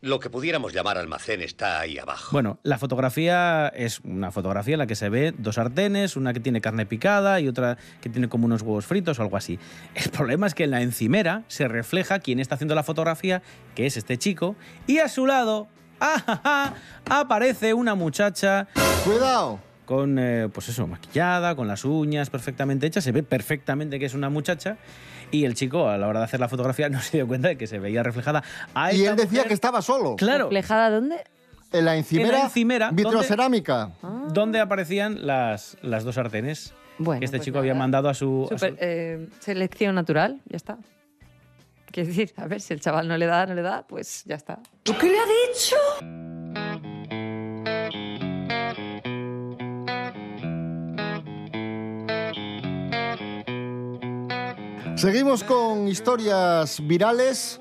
Lo 0.00 0.20
que 0.20 0.28
pudiéramos 0.28 0.74
llamar 0.74 0.98
almacén 0.98 1.40
está 1.40 1.80
ahí 1.80 1.96
abajo. 1.98 2.28
Bueno, 2.32 2.58
la 2.62 2.76
fotografía 2.76 3.68
es 3.68 4.00
una 4.00 4.30
fotografía 4.32 4.74
en 4.74 4.80
la 4.80 4.86
que 4.86 4.96
se 4.96 5.08
ve 5.08 5.32
dos 5.38 5.54
sartenes, 5.54 6.16
una 6.16 6.34
que 6.34 6.40
tiene 6.40 6.60
carne 6.60 6.84
picada 6.84 7.40
y 7.40 7.48
otra 7.48 7.78
que 8.02 8.10
tiene 8.10 8.28
como 8.28 8.44
unos 8.44 8.60
huevos 8.60 8.84
fritos 8.84 9.18
o 9.18 9.22
algo 9.22 9.36
así. 9.38 9.58
El 9.94 10.10
problema 10.10 10.46
es 10.46 10.54
que 10.54 10.64
en 10.64 10.72
la 10.72 10.82
encimera 10.82 11.44
se 11.48 11.68
refleja 11.68 12.18
quién 12.18 12.38
está 12.38 12.56
haciendo 12.56 12.74
la 12.74 12.82
fotografía, 12.82 13.42
que 13.74 13.86
es 13.86 13.96
este 13.96 14.18
chico, 14.18 14.56
y 14.86 14.98
a 14.98 15.08
su 15.08 15.24
lado 15.26 15.68
¡ah, 16.00 16.74
aparece 17.08 17.72
una 17.72 17.94
muchacha. 17.94 18.68
¡Cuidado! 19.04 19.58
Con, 19.84 20.18
eh, 20.18 20.48
pues 20.52 20.68
eso, 20.70 20.86
maquillada, 20.86 21.54
con 21.54 21.68
las 21.68 21.84
uñas 21.84 22.30
perfectamente 22.30 22.86
hechas, 22.86 23.04
se 23.04 23.12
ve 23.12 23.22
perfectamente 23.22 23.98
que 23.98 24.06
es 24.06 24.14
una 24.14 24.30
muchacha. 24.30 24.78
Y 25.30 25.44
el 25.44 25.54
chico, 25.54 25.88
a 25.88 25.98
la 25.98 26.08
hora 26.08 26.20
de 26.20 26.24
hacer 26.26 26.40
la 26.40 26.48
fotografía, 26.48 26.88
no 26.90 27.00
se 27.00 27.18
dio 27.18 27.26
cuenta 27.26 27.48
de 27.48 27.56
que 27.58 27.66
se 27.66 27.78
veía 27.78 28.02
reflejada. 28.02 28.42
A 28.74 28.92
Y 28.92 29.04
él 29.04 29.16
decía 29.16 29.30
mujer. 29.40 29.48
que 29.48 29.54
estaba 29.54 29.82
solo. 29.82 30.16
Claro. 30.16 30.44
¿Reflejada 30.44 30.90
dónde? 30.90 31.16
En 31.72 31.84
la 31.84 31.96
encimera, 31.96 32.28
En 32.28 32.34
la 32.34 32.44
encimera, 32.44 32.90
vitrocerámica. 32.92 33.90
donde 34.32 34.60
aparecían 34.60 35.26
las, 35.26 35.76
las 35.82 36.04
dos 36.04 36.14
sartenes 36.14 36.72
Bueno, 36.98 37.18
que 37.18 37.24
este 37.24 37.38
pues 37.38 37.44
chico 37.46 37.58
había 37.58 37.74
mandado 37.74 38.08
a 38.08 38.14
su, 38.14 38.44
a 38.50 38.56
su- 38.56 38.66
Super- 38.66 38.76
eh, 38.80 39.28
selección 39.40 39.96
natural, 39.96 40.40
ya 40.48 40.56
está. 40.56 40.78
Quiero 41.90 42.08
decir, 42.08 42.32
a 42.36 42.46
ver, 42.46 42.60
si 42.60 42.72
el 42.74 42.80
chaval 42.80 43.08
no 43.08 43.16
le 43.18 43.26
da, 43.26 43.46
no 43.46 43.54
le 43.54 43.62
da, 43.62 43.84
pues 43.88 44.22
ya 44.24 44.36
está. 44.36 44.60
¿Tú 44.84 44.94
qué 44.98 45.08
le 45.08 45.18
ha 45.18 45.24
dicho? 45.24 46.33
Seguimos 55.04 55.44
con 55.44 55.86
historias 55.86 56.80
virales. 56.82 57.60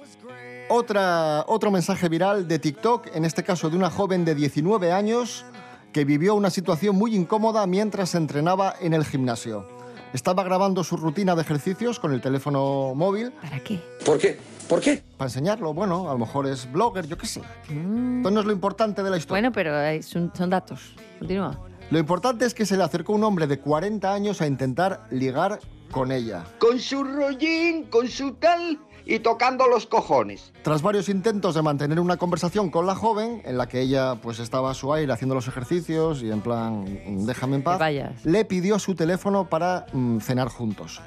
Otra, 0.70 1.44
otro 1.50 1.72
mensaje 1.72 2.08
viral 2.08 2.48
de 2.48 2.58
TikTok, 2.58 3.14
en 3.14 3.26
este 3.26 3.44
caso 3.44 3.70
de 3.70 3.76
una 3.76 3.90
joven 3.90 4.24
de 4.24 4.34
19 4.34 4.94
años 4.94 5.44
que 5.92 6.06
vivió 6.06 6.36
una 6.36 6.50
situación 6.50 6.96
muy 6.96 7.14
incómoda 7.14 7.68
mientras 7.68 8.12
se 8.12 8.18
entrenaba 8.18 8.76
en 8.80 8.94
el 8.94 9.04
gimnasio. 9.04 9.68
Estaba 10.14 10.46
grabando 10.46 10.86
su 10.86 10.96
rutina 10.96 11.36
de 11.36 11.42
ejercicios 11.42 12.00
con 12.00 12.14
el 12.14 12.22
teléfono 12.22 12.94
móvil. 12.96 13.34
¿Para 13.42 13.60
qué? 13.60 13.82
¿Por 14.06 14.18
qué? 14.20 14.40
¿Por 14.70 14.80
qué? 14.80 15.04
Para 15.18 15.28
enseñarlo, 15.28 15.74
bueno, 15.74 16.10
a 16.10 16.14
lo 16.14 16.20
mejor 16.20 16.48
es 16.48 16.72
blogger, 16.72 17.08
yo 17.08 17.18
qué 17.18 17.28
sé. 17.28 17.42
Esto 17.64 18.32
no 18.32 18.40
es 18.40 18.46
lo 18.46 18.54
importante 18.54 19.04
de 19.04 19.10
la 19.10 19.18
historia. 19.18 19.42
Bueno, 19.42 19.52
pero 19.52 19.78
eh, 19.82 20.02
son, 20.02 20.32
son 20.34 20.50
datos. 20.50 20.96
Continúa. 21.20 21.60
Lo 21.92 22.00
importante 22.00 22.46
es 22.46 22.54
que 22.54 22.66
se 22.66 22.78
le 22.78 22.84
acercó 22.84 23.12
un 23.12 23.26
hombre 23.26 23.48
de 23.48 23.60
40 23.60 24.14
años 24.14 24.42
a 24.42 24.48
intentar 24.48 25.06
ligar 25.12 25.60
con 25.94 26.12
ella. 26.12 26.44
Con 26.60 26.80
su 26.80 27.04
rollín, 27.04 27.86
con 27.86 28.10
su 28.10 28.34
tal 28.34 28.80
y 29.06 29.20
tocando 29.20 29.68
los 29.68 29.86
cojones. 29.86 30.52
Tras 30.64 30.82
varios 30.82 31.08
intentos 31.08 31.56
de 31.56 31.62
mantener 31.62 32.00
una 32.00 32.18
conversación 32.18 32.70
con 32.70 32.86
la 32.86 32.96
joven, 32.96 33.42
en 33.46 33.58
la 33.58 33.68
que 33.68 33.82
ella 33.82 34.16
pues 34.16 34.40
estaba 34.40 34.72
a 34.72 34.74
su 34.74 34.94
aire 34.94 35.14
haciendo 35.14 35.36
los 35.36 35.48
ejercicios 35.48 36.22
y 36.22 36.32
en 36.32 36.42
plan, 36.42 36.84
mm, 36.84 37.26
déjame 37.26 37.58
en 37.58 37.64
paz, 37.64 37.82
le 38.24 38.46
pidió 38.46 38.80
su 38.80 38.96
teléfono 38.96 39.50
para 39.50 39.86
mm, 39.94 40.20
cenar 40.20 40.50
juntos. 40.50 41.02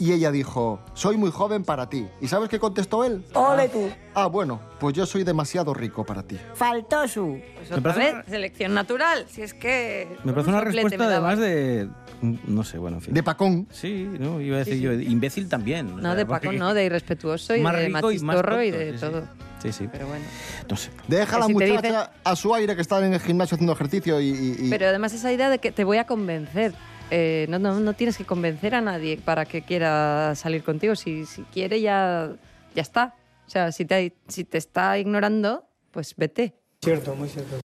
Y 0.00 0.12
ella 0.12 0.30
dijo, 0.30 0.80
soy 0.94 1.16
muy 1.16 1.30
joven 1.32 1.64
para 1.64 1.88
ti. 1.88 2.06
¿Y 2.20 2.28
sabes 2.28 2.48
qué 2.48 2.60
contestó 2.60 3.04
él? 3.04 3.24
Ole 3.34 3.68
tú. 3.68 3.90
Ah, 4.14 4.26
bueno, 4.26 4.60
pues 4.78 4.94
yo 4.94 5.04
soy 5.06 5.24
demasiado 5.24 5.74
rico 5.74 6.04
para 6.06 6.22
ti. 6.22 6.38
Faltó 6.54 7.08
su. 7.08 7.40
Pues 7.56 7.70
Me 7.70 7.76
otra 7.78 7.94
parece 7.94 8.14
vez, 8.16 8.26
selección 8.28 8.74
natural. 8.74 9.26
Si 9.28 9.42
es 9.42 9.54
que. 9.54 10.16
Me 10.22 10.32
parece 10.32 10.50
una 10.50 10.60
respuesta 10.60 10.98
me 10.98 11.04
además 11.04 11.38
de... 11.40 11.88
No 12.22 12.64
sé, 12.64 12.78
bueno, 12.78 12.96
en 12.98 13.02
fin. 13.02 13.14
De 13.14 13.22
Pacón. 13.22 13.66
Sí, 13.72 14.08
no, 14.18 14.40
iba 14.40 14.56
a 14.56 14.58
decir 14.60 14.74
Sí, 14.74 14.80
yo, 14.80 14.92
sí. 14.96 15.04
imbécil 15.08 15.48
también. 15.48 15.86
o 15.92 15.96
No, 15.96 16.02
sea, 16.02 16.14
de 16.14 16.26
Paco, 16.26 16.52
no, 16.52 16.74
de 16.74 16.84
irrespetuoso 16.84 17.54
y 17.56 17.60
Más 17.60 17.76
de 17.76 17.86
rico 17.86 18.12
y 18.12 18.18
más 18.20 18.36
y 18.64 18.70
de 18.70 18.92
sí, 18.92 18.98
sí. 18.98 19.00
todo. 19.00 19.22
Sí, 19.62 19.72
sí. 19.72 19.88
Pero 19.90 20.06
bueno. 20.06 20.24
No 20.70 20.76
sé. 20.76 20.90
Deja 21.08 21.36
a 21.36 21.40
la 21.40 21.46
si 21.46 21.52
muchacha 21.52 22.12
a 22.22 22.36
su 22.36 22.54
aire 22.54 22.74
que 22.76 22.82
está 22.82 23.04
en 23.04 23.14
el 23.14 23.20
gimnasio 23.20 23.56
haciendo 23.56 23.72
ejercicio 23.72 24.20
y... 24.20 24.28
y- 24.30 24.56
y- 24.66 24.70
Pero 24.70 24.86
además 24.86 25.12
esa 25.12 25.32
idea 25.32 25.48
de 25.50 25.58
que 25.58 25.72
te 25.72 25.82
voy 25.84 25.98
a 25.98 26.06
convencer. 26.06 26.72
Eh, 27.10 27.46
no, 27.48 27.58
no, 27.58 27.80
no 27.80 27.92
tienes 27.94 28.16
que 28.16 28.24
convencer 28.24 28.74
a 28.74 28.80
nadie 28.80 29.16
para 29.16 29.44
que 29.44 29.62
quiera 29.62 30.34
salir 30.34 30.62
contigo. 30.62 30.94
Si, 30.94 31.26
si 31.26 31.42
quiere, 31.42 31.80
ya, 31.80 32.32
ya 32.74 32.82
está. 32.82 33.14
O 33.46 33.50
sea, 33.50 33.72
si 33.72 33.84
te, 33.84 34.14
si 34.28 34.44
te 34.44 34.58
está 34.58 34.98
ignorando, 34.98 35.64
pues 35.90 36.14
vete. 36.16 36.54
Cierto, 36.82 37.14
muy 37.14 37.28
cierto. 37.28 37.60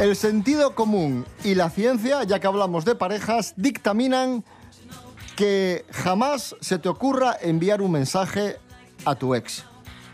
El 0.00 0.16
sentido 0.16 0.74
común 0.74 1.24
y 1.44 1.54
la 1.54 1.70
ciencia, 1.70 2.24
ya 2.24 2.38
que 2.38 2.46
hablamos 2.46 2.84
de 2.84 2.94
parejas, 2.94 3.54
dictaminan 3.56 4.44
que 5.36 5.84
jamás 5.90 6.56
se 6.60 6.78
te 6.78 6.88
ocurra 6.88 7.36
enviar 7.40 7.82
un 7.82 7.92
mensaje 7.92 8.56
a 9.04 9.14
tu 9.14 9.34
ex. 9.34 9.64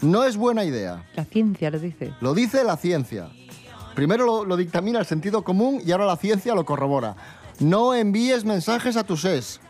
No 0.01 0.25
es 0.25 0.37
buena 0.37 0.65
idea. 0.65 1.05
La 1.15 1.25
ciencia 1.25 1.71
lo 1.71 1.79
dice. 1.79 2.13
Lo 2.21 2.35
dice 2.35 2.65
la 2.65 2.77
ciencia. 2.77 3.29
Primero 3.95 4.25
lo, 4.25 4.45
lo 4.45 4.57
dictamina 4.57 4.99
el 4.99 5.07
sentido 5.07 5.43
común 5.43 5.83
y 5.85 5.93
ahora 5.93 6.07
la 6.07 6.17
ciencia 6.17 6.55
lo 6.55 6.65
corrobora. 6.65 7.17
No 7.59 7.95
envíes 7.95 8.45
mensajes 8.45 8.97
a 8.97 9.05
tus 9.05 9.25
ex. 9.25 9.61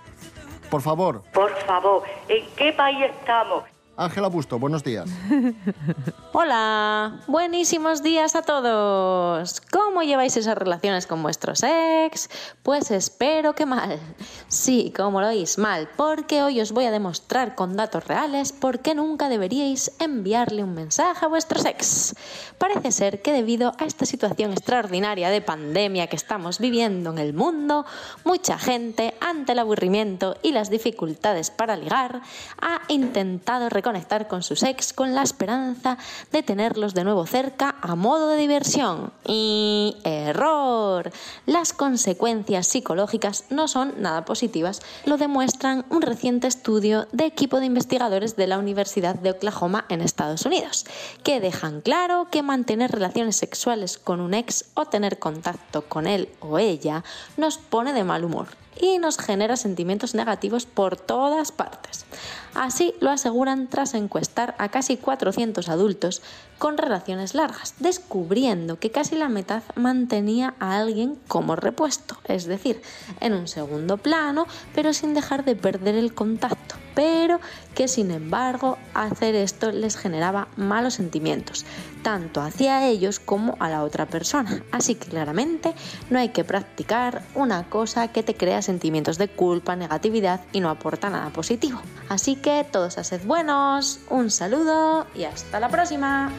Por 0.71 0.83
favor. 0.83 1.25
Por 1.33 1.50
favor, 1.66 2.04
¿en 2.28 2.45
qué 2.57 2.73
país 2.73 2.99
estamos? 3.19 3.64
Ángela 4.00 4.28
Busto, 4.28 4.59
buenos 4.59 4.83
días. 4.83 5.11
Hola, 6.33 7.21
buenísimos 7.26 8.02
días 8.02 8.35
a 8.35 8.40
todos. 8.40 9.61
¿Cómo 9.71 10.02
lleváis 10.02 10.38
esas 10.38 10.57
relaciones 10.57 11.07
con 11.07 11.23
vuestros 11.23 11.62
ex? 11.62 12.30
Pues 12.62 12.90
espero 12.92 13.54
que 13.54 13.66
mal. 13.66 14.00
Sí, 14.49 14.90
como 14.97 15.21
lo 15.21 15.28
oís, 15.28 15.59
mal, 15.59 15.87
porque 15.99 16.42
hoy 16.42 16.62
os 16.62 16.73
voy 16.73 16.87
a 16.87 16.90
demostrar 16.90 17.54
con 17.54 17.76
datos 17.76 18.07
reales 18.07 18.52
por 18.52 18.78
qué 18.78 18.95
nunca 18.95 19.28
deberíais 19.28 19.92
enviarle 19.99 20.64
un 20.64 20.73
mensaje 20.73 21.26
a 21.26 21.28
vuestros 21.28 21.66
ex. 21.66 22.14
Parece 22.57 22.92
ser 22.92 23.21
que 23.21 23.33
debido 23.33 23.75
a 23.78 23.85
esta 23.85 24.07
situación 24.07 24.52
extraordinaria 24.52 25.28
de 25.28 25.42
pandemia 25.42 26.07
que 26.07 26.16
estamos 26.16 26.59
viviendo 26.59 27.11
en 27.11 27.19
el 27.19 27.35
mundo, 27.35 27.85
mucha 28.25 28.57
gente, 28.57 29.12
ante 29.21 29.52
el 29.52 29.59
aburrimiento 29.59 30.38
y 30.42 30.52
las 30.52 30.71
dificultades 30.71 31.50
para 31.50 31.76
ligar, 31.76 32.23
ha 32.62 32.80
intentado 32.88 33.69
reconectar 33.90 34.28
con 34.28 34.42
sus 34.42 34.62
ex 34.62 34.92
con 34.92 35.14
la 35.14 35.23
esperanza 35.23 35.99
de 36.30 36.44
tenerlos 36.44 36.94
de 36.94 37.02
nuevo 37.02 37.26
cerca 37.26 37.75
a 37.80 37.97
modo 37.97 38.28
de 38.28 38.37
diversión. 38.37 39.12
Y 39.26 39.97
error. 40.04 41.11
Las 41.47 41.73
consecuencias 41.73 42.68
psicológicas 42.68 43.44
no 43.50 43.66
son 43.66 43.94
nada 44.00 44.25
positivas, 44.25 44.80
lo 45.06 45.16
demuestran 45.16 45.85
un 45.90 46.02
reciente 46.02 46.47
estudio 46.47 47.09
de 47.11 47.26
equipo 47.26 47.59
de 47.59 47.66
investigadores 47.66 48.37
de 48.37 48.47
la 48.47 48.59
Universidad 48.59 49.16
de 49.16 49.32
Oklahoma 49.32 49.87
en 49.88 50.02
Estados 50.02 50.47
Unidos, 50.47 50.87
que 51.25 51.40
dejan 51.40 51.80
claro 51.80 52.28
que 52.30 52.42
mantener 52.42 52.92
relaciones 52.92 53.37
sexuales 53.37 53.99
con 53.99 54.20
un 54.20 54.35
ex 54.35 54.66
o 54.75 54.85
tener 54.85 55.18
contacto 55.18 55.82
con 55.82 56.06
él 56.06 56.28
o 56.40 56.59
ella 56.59 57.02
nos 57.37 57.59
pone 57.59 57.92
de 57.92 58.04
mal 58.04 58.25
humor 58.25 58.47
y 58.80 58.99
nos 58.99 59.18
genera 59.18 59.56
sentimientos 59.56 60.14
negativos 60.14 60.66
por 60.66 60.97
todas 60.97 61.52
partes. 61.52 62.06
Así 62.54 62.95
lo 63.00 63.11
aseguran 63.11 63.69
tras 63.69 63.95
encuestar 63.95 64.54
a 64.59 64.69
casi 64.69 64.97
400 64.97 65.69
adultos 65.69 66.23
con 66.59 66.76
relaciones 66.76 67.35
largas, 67.35 67.75
descubriendo 67.78 68.78
que 68.78 68.90
casi 68.90 69.16
la 69.16 69.28
mitad 69.28 69.62
mantenía 69.76 70.54
a 70.59 70.78
alguien 70.78 71.16
como 71.28 71.57
repuesto, 71.57 72.19
es 72.25 72.47
decir, 72.47 72.83
en 73.21 73.35
un 73.35 73.49
segundo 73.49 73.97
plano, 73.97 74.47
pero 74.75 74.92
sin 74.92 75.14
dejar 75.14 75.45
de 75.45 75.57
perder 75.57 75.95
el 75.95 76.12
contacto, 76.12 76.75
pero 76.94 77.40
que 77.75 77.88
sin 77.88 78.11
embargo 78.11 78.78
hacer 78.94 79.35
esto 79.35 79.70
les 79.73 79.97
generaba 79.97 80.49
malos 80.56 80.94
sentimientos, 80.94 81.64
tanto 82.02 82.40
hacia 82.40 82.87
ellos 82.88 83.20
como 83.20 83.56
a 83.61 83.68
la 83.68 83.82
otra 83.82 84.06
persona. 84.06 84.62
Así 84.73 84.94
que 84.94 85.09
claramente 85.09 85.75
no 86.11 86.18
hay 86.18 86.30
que 86.30 86.44
practicar 86.44 87.23
una 87.35 87.64
cosa 87.64 88.09
que 88.09 88.23
te 88.23 88.35
crea 88.35 88.62
sentimientos 88.62 89.18
de 89.18 89.28
culpa, 89.28 89.76
negatividad 89.76 90.40
y 90.52 90.61
no 90.61 90.70
aporta 90.70 91.11
nada 91.11 91.30
positivo. 91.30 91.80
Así 92.09 92.37
que 92.37 92.66
todos 92.70 92.99
a 92.99 93.04
sed 93.04 93.23
buenos, 93.25 94.00
un 94.09 94.30
saludo 94.30 95.06
y 95.14 95.25
hasta 95.25 95.61
la 95.61 95.68
próxima. 95.68 96.32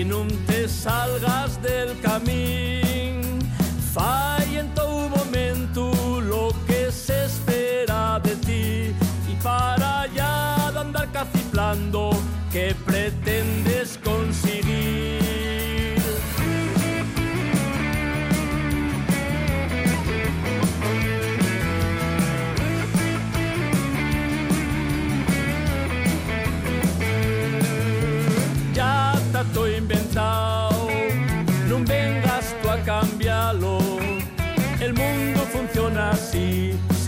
Y 0.00 0.04
non 0.04 0.28
te 0.46 0.68
salgas 0.68 1.60
del 1.60 1.98
camín. 2.00 3.40
Fai 3.92 4.56
en 4.56 4.68
todo 4.74 5.08
momento 5.08 6.20
lo 6.20 6.54
que 6.68 6.92
se 6.92 7.24
espera 7.24 8.20
de 8.22 8.36
ti 8.36 8.94
Y 9.28 9.34
para 9.42 10.06
ya 10.14 10.70
de 10.70 10.78
andar 10.78 11.10
caciflando 11.10 12.10
que 12.52 12.76
pretendes 12.86 13.98
conseguir 14.04 15.17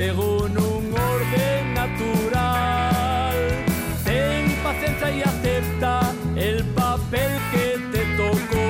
según 0.01 0.57
un 0.57 0.95
orden 1.15 1.75
natural. 1.75 3.37
Ten 4.03 4.57
paciencia 4.65 5.11
y 5.11 5.21
acepta 5.21 6.01
el 6.37 6.65
papel 6.83 7.33
que 7.53 7.67
te 7.93 8.03
tocó. 8.17 8.69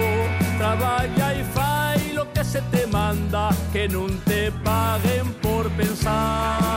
Trabaja 0.58 1.34
y 1.40 1.44
fai 1.54 2.12
lo 2.14 2.32
que 2.32 2.42
se 2.42 2.60
te 2.72 2.84
manda, 2.88 3.50
que 3.72 3.86
no 3.88 4.06
te 4.24 4.50
paguen 4.50 5.32
por 5.34 5.70
pensar. 5.78 6.69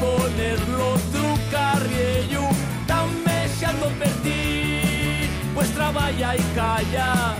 Ponerlo 0.00 0.94
tu 1.12 1.50
carriello, 1.50 2.48
tan 2.86 3.08
deseando 3.24 3.86
per 3.98 4.12
ti, 4.24 5.28
pues 5.54 5.70
trabaja 5.72 6.36
y 6.36 6.42
calla. 6.54 7.36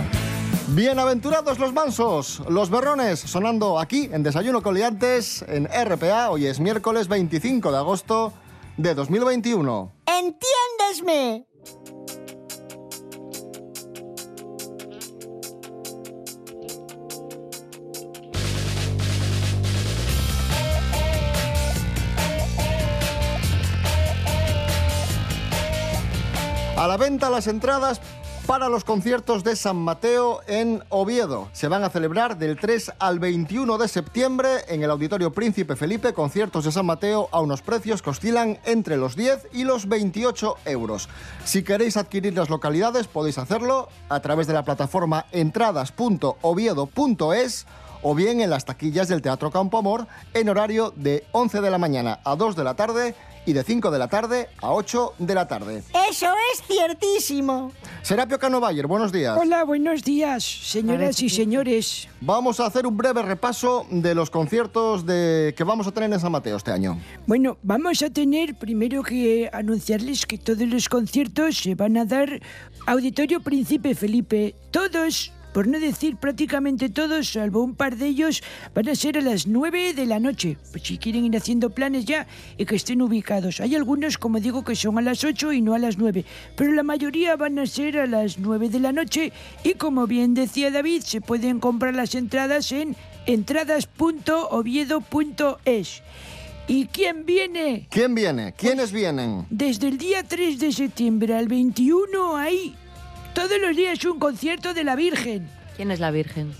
Bienaventurados 0.67 1.59
los 1.59 1.73
mansos, 1.73 2.41
los 2.47 2.69
berrones, 2.69 3.19
sonando 3.19 3.77
aquí 3.77 4.09
en 4.13 4.23
Desayuno 4.23 4.61
con 4.61 4.73
Liantes 4.75 5.43
en 5.47 5.67
RPA. 5.67 6.29
Hoy 6.29 6.45
es 6.45 6.61
miércoles 6.61 7.09
25 7.09 7.71
de 7.71 7.77
agosto 7.77 8.31
de 8.77 8.93
2021. 8.95 9.91
¡Entiéndesme! 10.05 11.50
A 26.81 26.87
la 26.87 26.97
venta 26.97 27.29
las 27.29 27.45
entradas 27.45 28.01
para 28.47 28.67
los 28.67 28.83
conciertos 28.83 29.43
de 29.43 29.55
San 29.55 29.75
Mateo 29.75 30.39
en 30.47 30.83
Oviedo. 30.89 31.47
Se 31.53 31.67
van 31.67 31.83
a 31.83 31.91
celebrar 31.91 32.39
del 32.39 32.59
3 32.59 32.93
al 32.97 33.19
21 33.19 33.77
de 33.77 33.87
septiembre 33.87 34.49
en 34.67 34.81
el 34.81 34.89
Auditorio 34.89 35.31
Príncipe 35.31 35.75
Felipe, 35.75 36.13
conciertos 36.13 36.65
de 36.65 36.71
San 36.71 36.87
Mateo 36.87 37.29
a 37.31 37.39
unos 37.39 37.61
precios 37.61 38.01
que 38.01 38.09
oscilan 38.09 38.57
entre 38.65 38.97
los 38.97 39.15
10 39.15 39.49
y 39.53 39.63
los 39.63 39.87
28 39.87 40.55
euros. 40.65 41.07
Si 41.45 41.61
queréis 41.61 41.97
adquirir 41.97 42.33
las 42.33 42.49
localidades 42.49 43.05
podéis 43.05 43.37
hacerlo 43.37 43.87
a 44.09 44.19
través 44.21 44.47
de 44.47 44.53
la 44.53 44.65
plataforma 44.65 45.27
entradas.oviedo.es 45.31 47.67
o 48.01 48.15
bien 48.15 48.41
en 48.41 48.49
las 48.49 48.65
taquillas 48.65 49.07
del 49.07 49.21
Teatro 49.21 49.51
Campo 49.51 49.77
Amor 49.77 50.07
en 50.33 50.49
horario 50.49 50.91
de 50.95 51.27
11 51.31 51.61
de 51.61 51.69
la 51.69 51.77
mañana 51.77 52.21
a 52.23 52.35
2 52.35 52.55
de 52.55 52.63
la 52.63 52.73
tarde 52.73 53.13
y 53.45 53.53
de 53.53 53.63
5 53.63 53.91
de 53.91 53.99
la 53.99 54.07
tarde 54.07 54.49
a 54.61 54.71
8 54.71 55.13
de 55.19 55.35
la 55.35 55.47
tarde. 55.47 55.83
Eso 56.09 56.27
es 56.53 56.61
ciertísimo. 56.67 57.71
Serapio 58.01 58.39
Cano 58.39 58.59
Bayer, 58.59 58.87
buenos 58.87 59.11
días. 59.11 59.37
Hola, 59.39 59.63
buenos 59.63 60.03
días, 60.03 60.43
señoras 60.43 61.21
y 61.21 61.29
señores. 61.29 62.07
Vamos 62.21 62.59
a 62.59 62.65
hacer 62.65 62.85
un 62.85 62.97
breve 62.97 63.21
repaso 63.21 63.85
de 63.89 64.15
los 64.15 64.29
conciertos 64.29 65.05
de... 65.05 65.53
que 65.55 65.63
vamos 65.63 65.87
a 65.87 65.91
tener 65.91 66.11
en 66.11 66.19
San 66.19 66.31
Mateo 66.31 66.57
este 66.57 66.71
año. 66.71 66.99
Bueno, 67.27 67.57
vamos 67.63 68.01
a 68.01 68.09
tener 68.09 68.55
primero 68.55 69.03
que 69.03 69.49
anunciarles 69.51 70.25
que 70.25 70.37
todos 70.37 70.67
los 70.67 70.89
conciertos 70.89 71.57
se 71.57 71.75
van 71.75 71.97
a 71.97 72.05
dar 72.05 72.41
Auditorio 72.87 73.41
Príncipe 73.41 73.95
Felipe. 73.95 74.55
Todos, 74.71 75.31
por 75.53 75.67
no 75.67 75.79
decir 75.79 76.17
prácticamente 76.17 76.89
todos, 76.89 77.29
salvo 77.29 77.63
un 77.63 77.75
par 77.75 77.97
de 77.97 78.07
ellos, 78.07 78.41
van 78.73 78.89
a 78.89 78.95
ser 78.95 79.17
a 79.17 79.21
las 79.21 79.47
9 79.47 79.93
de 79.93 80.05
la 80.05 80.19
noche. 80.19 80.57
Pues 80.71 80.83
si 80.83 80.97
quieren 80.97 81.25
ir 81.25 81.35
haciendo 81.35 81.69
planes 81.69 82.05
ya 82.05 82.27
y 82.57 82.65
que 82.65 82.75
estén 82.75 83.01
ubicados. 83.01 83.59
Hay 83.59 83.75
algunos, 83.75 84.17
como 84.17 84.39
digo, 84.39 84.63
que 84.63 84.75
son 84.75 84.97
a 84.97 85.01
las 85.01 85.23
8 85.23 85.53
y 85.53 85.61
no 85.61 85.73
a 85.73 85.79
las 85.79 85.97
9. 85.97 86.25
Pero 86.55 86.71
la 86.71 86.83
mayoría 86.83 87.35
van 87.35 87.59
a 87.59 87.65
ser 87.65 87.99
a 87.99 88.07
las 88.07 88.39
9 88.39 88.69
de 88.69 88.79
la 88.79 88.91
noche. 88.91 89.31
Y 89.63 89.73
como 89.73 90.07
bien 90.07 90.33
decía 90.33 90.71
David, 90.71 91.01
se 91.01 91.21
pueden 91.21 91.59
comprar 91.59 91.95
las 91.95 92.15
entradas 92.15 92.71
en 92.71 92.95
entradas.oviedo.es. 93.25 96.03
¿Y 96.67 96.85
quién 96.85 97.25
viene? 97.25 97.87
¿Quién 97.89 98.15
viene? 98.15 98.53
¿Quiénes 98.53 98.91
vienen? 98.91 99.45
Desde 99.49 99.89
el 99.89 99.97
día 99.97 100.23
3 100.23 100.59
de 100.59 100.71
septiembre 100.71 101.35
al 101.35 101.47
21 101.47 102.37
hay 102.37 102.75
todos 103.33 103.59
los 103.61 103.75
días 103.75 104.03
un 104.05 104.19
concierto 104.19 104.73
de 104.73 104.83
la 104.83 104.95
Virgen. 104.95 105.47
¿Quién 105.75 105.91
es 105.91 105.99
la 105.99 106.11
Virgen? 106.11 106.53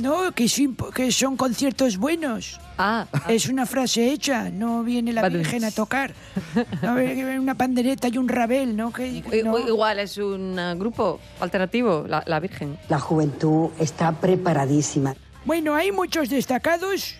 No, 0.00 0.32
que, 0.32 0.44
es 0.44 0.58
impo- 0.58 0.92
que 0.92 1.12
son 1.12 1.36
conciertos 1.36 1.98
buenos. 1.98 2.58
Ah, 2.78 3.06
Es 3.28 3.48
una 3.48 3.64
frase 3.66 4.10
hecha, 4.10 4.50
no 4.50 4.82
viene 4.82 5.12
la. 5.12 5.28
Virgen 5.28 5.62
a 5.64 5.70
tocar. 5.70 6.12
No, 6.82 6.96
viene 6.96 7.38
una 7.38 7.54
pandereta 7.54 8.08
y 8.08 8.18
un 8.18 8.28
rabel, 8.28 8.76
¿no? 8.76 8.92
Que, 8.92 9.06
i- 9.06 9.42
no. 9.44 9.58
igual 9.58 10.00
es 10.00 10.18
un 10.18 10.58
eh, 10.58 10.74
grupo 10.76 11.20
alternativo, 11.40 12.04
la, 12.08 12.24
la 12.26 12.40
Virgen. 12.40 12.76
La 12.88 12.98
juventud 12.98 13.68
está 13.78 14.10
preparadísima. 14.12 15.14
Bueno, 15.44 15.74
hay 15.74 15.92
muchos 15.92 16.28
destacados. 16.28 17.14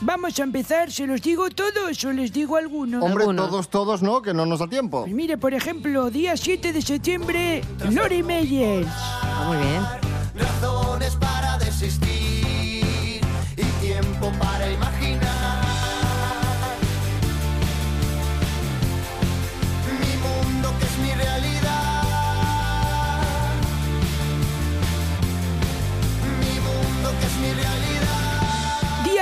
Vamos 0.00 0.38
a 0.38 0.42
empezar, 0.42 0.92
¿se 0.92 1.06
los 1.06 1.22
digo 1.22 1.48
todos 1.48 2.04
o 2.04 2.12
les 2.12 2.30
digo 2.32 2.56
algunos? 2.56 3.02
Hombre, 3.02 3.24
todos, 3.24 3.68
todos 3.68 4.02
no, 4.02 4.20
que 4.20 4.34
no 4.34 4.44
nos 4.44 4.58
da 4.58 4.68
tiempo. 4.68 5.02
Pues 5.02 5.14
mire, 5.14 5.38
por 5.38 5.54
ejemplo, 5.54 6.10
día 6.10 6.36
7 6.36 6.72
de 6.72 6.82
septiembre, 6.82 7.62
Lori 7.90 8.22
Meyers. 8.22 8.88
Ah, 8.90 9.44
muy 9.48 9.56
bien. 9.56 9.82
Razones 10.34 11.16
para 11.16 11.56
desistir 11.58 13.20
y 13.56 13.64
tiempo 13.80 14.30
para 14.38 14.68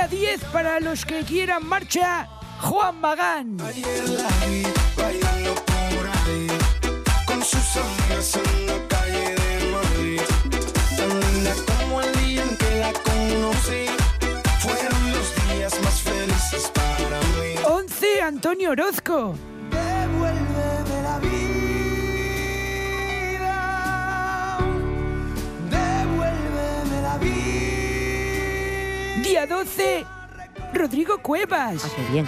Día 0.09 0.35
10 0.37 0.43
para 0.51 0.79
los 0.79 1.03
que 1.03 1.23
quieran 1.23 1.65
marcha, 1.67 2.27
Juan 2.61 3.01
Magán. 3.01 3.57
Ayer 3.61 4.09
la 4.09 4.29
vi 4.45 4.63
bailando 4.95 5.55
por 5.65 6.07
ahí 6.07 6.47
con 7.25 7.41
sus 7.43 7.77
amigas 7.77 8.35
en 8.35 8.67
la 8.67 8.87
calle 8.87 9.35
de 9.35 9.71
Madrid. 9.71 10.21
Tan 10.95 11.09
linda 11.09 11.53
como 11.65 12.01
el 12.01 12.11
día 12.19 12.43
en 12.43 12.57
que 12.57 12.79
la 12.79 12.93
conocí. 12.93 13.85
Fueron 14.59 15.11
los 15.11 15.55
días 15.57 15.81
más 15.81 16.01
felices 16.01 16.71
para 16.73 17.19
mí. 17.39 17.55
11, 17.63 18.21
Antonio 18.21 18.71
Orozco. 18.71 19.35
Día 29.25 29.45
12, 29.47 30.05
Rodrigo 30.75 31.17
Cuevas. 31.17 31.83
Ah, 31.83 31.89
qué 31.95 32.03
bien. 32.11 32.27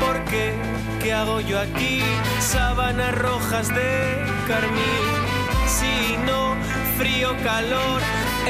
¿Por 0.00 0.24
qué? 0.24 0.54
¿Qué 1.02 1.12
hago 1.12 1.40
yo 1.40 1.60
aquí? 1.60 2.00
Sábanas 2.40 3.14
rojas 3.18 3.68
de 3.68 4.24
carmín. 4.48 5.04
Si 5.66 6.16
no, 6.24 6.56
frío, 6.96 7.36
calor, 7.44 8.00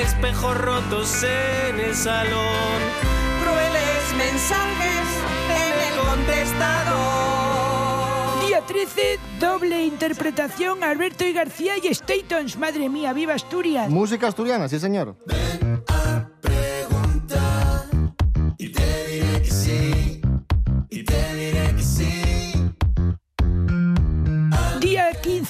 espejos 0.00 0.56
rotos 0.56 1.24
en 1.24 1.80
el 1.80 1.96
salón. 1.96 2.78
Crueles 3.42 4.14
mensajes 4.18 5.08
en 5.50 5.72
el 5.88 5.94
contestador. 5.98 8.46
Día 8.46 8.60
13, 8.60 9.18
doble 9.40 9.84
interpretación, 9.84 10.84
Alberto 10.84 11.26
y 11.26 11.32
García 11.32 11.72
y 11.82 11.92
Statons. 11.92 12.56
Madre 12.56 12.88
mía, 12.88 13.12
viva 13.12 13.34
Asturias. 13.34 13.90
Música 13.90 14.28
asturiana, 14.28 14.68
sí 14.68 14.78
señor. 14.78 15.16
Pregunta 15.26 15.63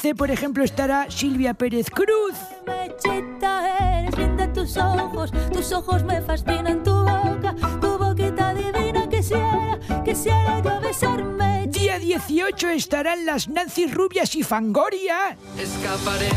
Día 0.05 0.12
15, 0.12 0.14
por 0.17 0.31
ejemplo, 0.31 0.64
estará 0.64 1.11
Silvia 1.11 1.55
Pérez 1.55 1.88
Cruz. 1.88 2.35
Mechita, 2.67 4.01
eres 4.01 4.19
linda 4.19 4.53
tus 4.53 4.77
ojos, 4.77 5.31
tus 5.51 5.73
ojos 5.73 6.05
me 6.05 6.21
fascinan 6.21 6.83
tu 6.83 6.93
boca, 6.93 7.55
tu 7.81 7.97
boquita 7.97 8.53
divina 8.53 9.09
quisiera, 9.09 9.81
quisiera 10.05 10.61
yo 10.62 10.79
besarme. 10.83 11.69
Día 11.69 11.99
18 11.99 12.69
estarán 12.69 13.25
las 13.25 13.49
Nancy 13.49 13.87
Rubias 13.87 14.35
y 14.35 14.43
Fangoria. 14.43 15.38
Escaparé, 15.59 16.29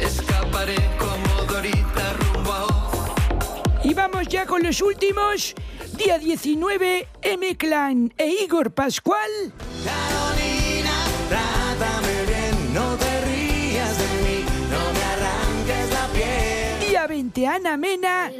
escaparé 0.00 0.74
como 0.98 1.44
Dorita 1.44 2.12
rumbo 2.14 2.52
a. 2.52 3.84
Y 3.84 3.94
vamos 3.94 4.26
ya 4.26 4.46
con 4.46 4.64
los 4.64 4.82
últimos. 4.82 5.54
Día 5.96 6.18
19, 6.18 7.06
M. 7.22 7.56
Clan 7.56 8.12
e 8.18 8.26
Igor 8.42 8.72
Pascual. 8.72 9.30
Carolina, 9.84 11.67
ante 17.28 17.46
Ana 17.46 17.76
Mena. 17.76 18.30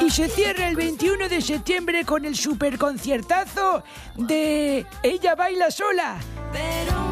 Y 0.00 0.10
se 0.10 0.28
cierra 0.30 0.68
el 0.68 0.76
21 0.76 1.28
de 1.28 1.42
septiembre 1.42 2.06
con 2.06 2.24
el 2.24 2.36
super 2.36 2.78
conciertazo 2.78 3.82
de 4.14 4.86
Ella 5.02 5.34
baila 5.34 5.70
sola. 5.70 6.16
Pero 6.52 7.05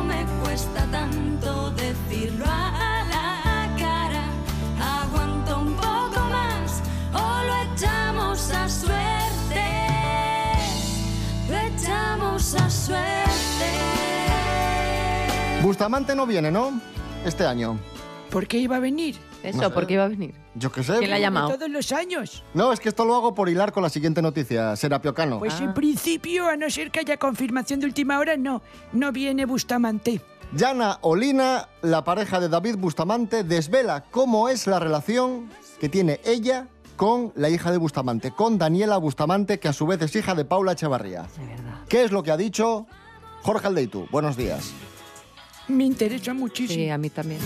Bustamante 15.69 16.15
no 16.15 16.27
viene, 16.27 16.51
¿no? 16.51 16.79
Este 17.25 17.47
año. 17.47 17.79
¿Por 18.31 18.47
qué 18.47 18.59
iba 18.59 18.77
a 18.77 18.81
venir? 18.81 19.17
Eso, 19.43 19.57
No 19.63 19.69
sé. 19.69 19.71
¿por 19.75 19.87
qué 19.87 19.95
iba 19.95 20.05
a 20.05 20.09
venir? 20.09 20.35
Yo 20.55 20.71
qué 20.71 20.83
sé. 20.83 20.99
¿Quién 20.99 21.09
la 21.09 21.17
ha 21.17 21.19
llamado? 21.19 21.55
Todos 21.55 21.71
los 21.71 21.91
años. 21.93 22.43
No, 22.53 22.71
es 22.71 22.81
que 22.81 22.91
esto 22.91 23.07
lo 23.07 23.15
hago 23.15 23.35
por 23.35 23.49
hilar 23.49 23.73
con 23.73 23.83
la 23.83 23.89
siguiente 23.89 24.21
noticia, 24.21 24.77
Serapio 24.77 25.15
Cano. 25.15 25.39
Pues 25.39 25.55
Ah. 25.61 25.65
en 25.65 25.73
principio, 25.73 26.47
a 26.49 26.57
no 26.59 26.69
ser 26.69 26.91
que 26.91 27.01
haya 27.01 27.17
confirmación 27.17 27.81
de 27.81 27.87
última 27.87 28.19
hora, 28.19 28.37
no, 28.37 28.61
no 28.93 29.11
viene 29.11 29.47
Bustamante. 29.47 30.21
Yana 30.55 30.99
Olina, 31.01 31.67
la 31.81 32.05
pareja 32.05 32.41
de 32.41 32.51
David 32.51 32.77
Bustamante, 32.77 33.43
desvela 33.43 34.05
cómo 34.11 34.51
es 34.51 34.67
la 34.67 34.79
relación 34.81 35.49
que 35.81 35.89
tiene 35.89 36.21
ella 36.27 36.69
con 36.97 37.33
la 37.37 37.49
hija 37.49 37.73
de 37.73 37.79
Bustamante, 37.79 38.33
con 38.33 38.59
Daniela 38.59 38.99
Bustamante, 38.99 39.59
que 39.59 39.69
a 39.69 39.73
su 39.73 39.87
vez 39.87 40.03
es 40.03 40.15
hija 40.15 40.35
de 40.35 40.45
Paula 40.45 40.73
Echevarría. 40.73 41.25
¿Qué 41.89 42.05
es 42.05 42.13
lo 42.13 42.23
que 42.23 42.33
ha 42.33 42.37
dicho 42.37 42.87
Jorge 43.43 43.67
Aldeitu? 43.67 44.07
Buenos 44.11 44.37
días. 44.37 44.75
Me 45.69 45.85
interesa 45.85 46.35
muchísimo. 46.35 46.85
Sí, 46.85 46.91
a 46.91 46.99
mí 46.99 47.11
también. 47.11 47.41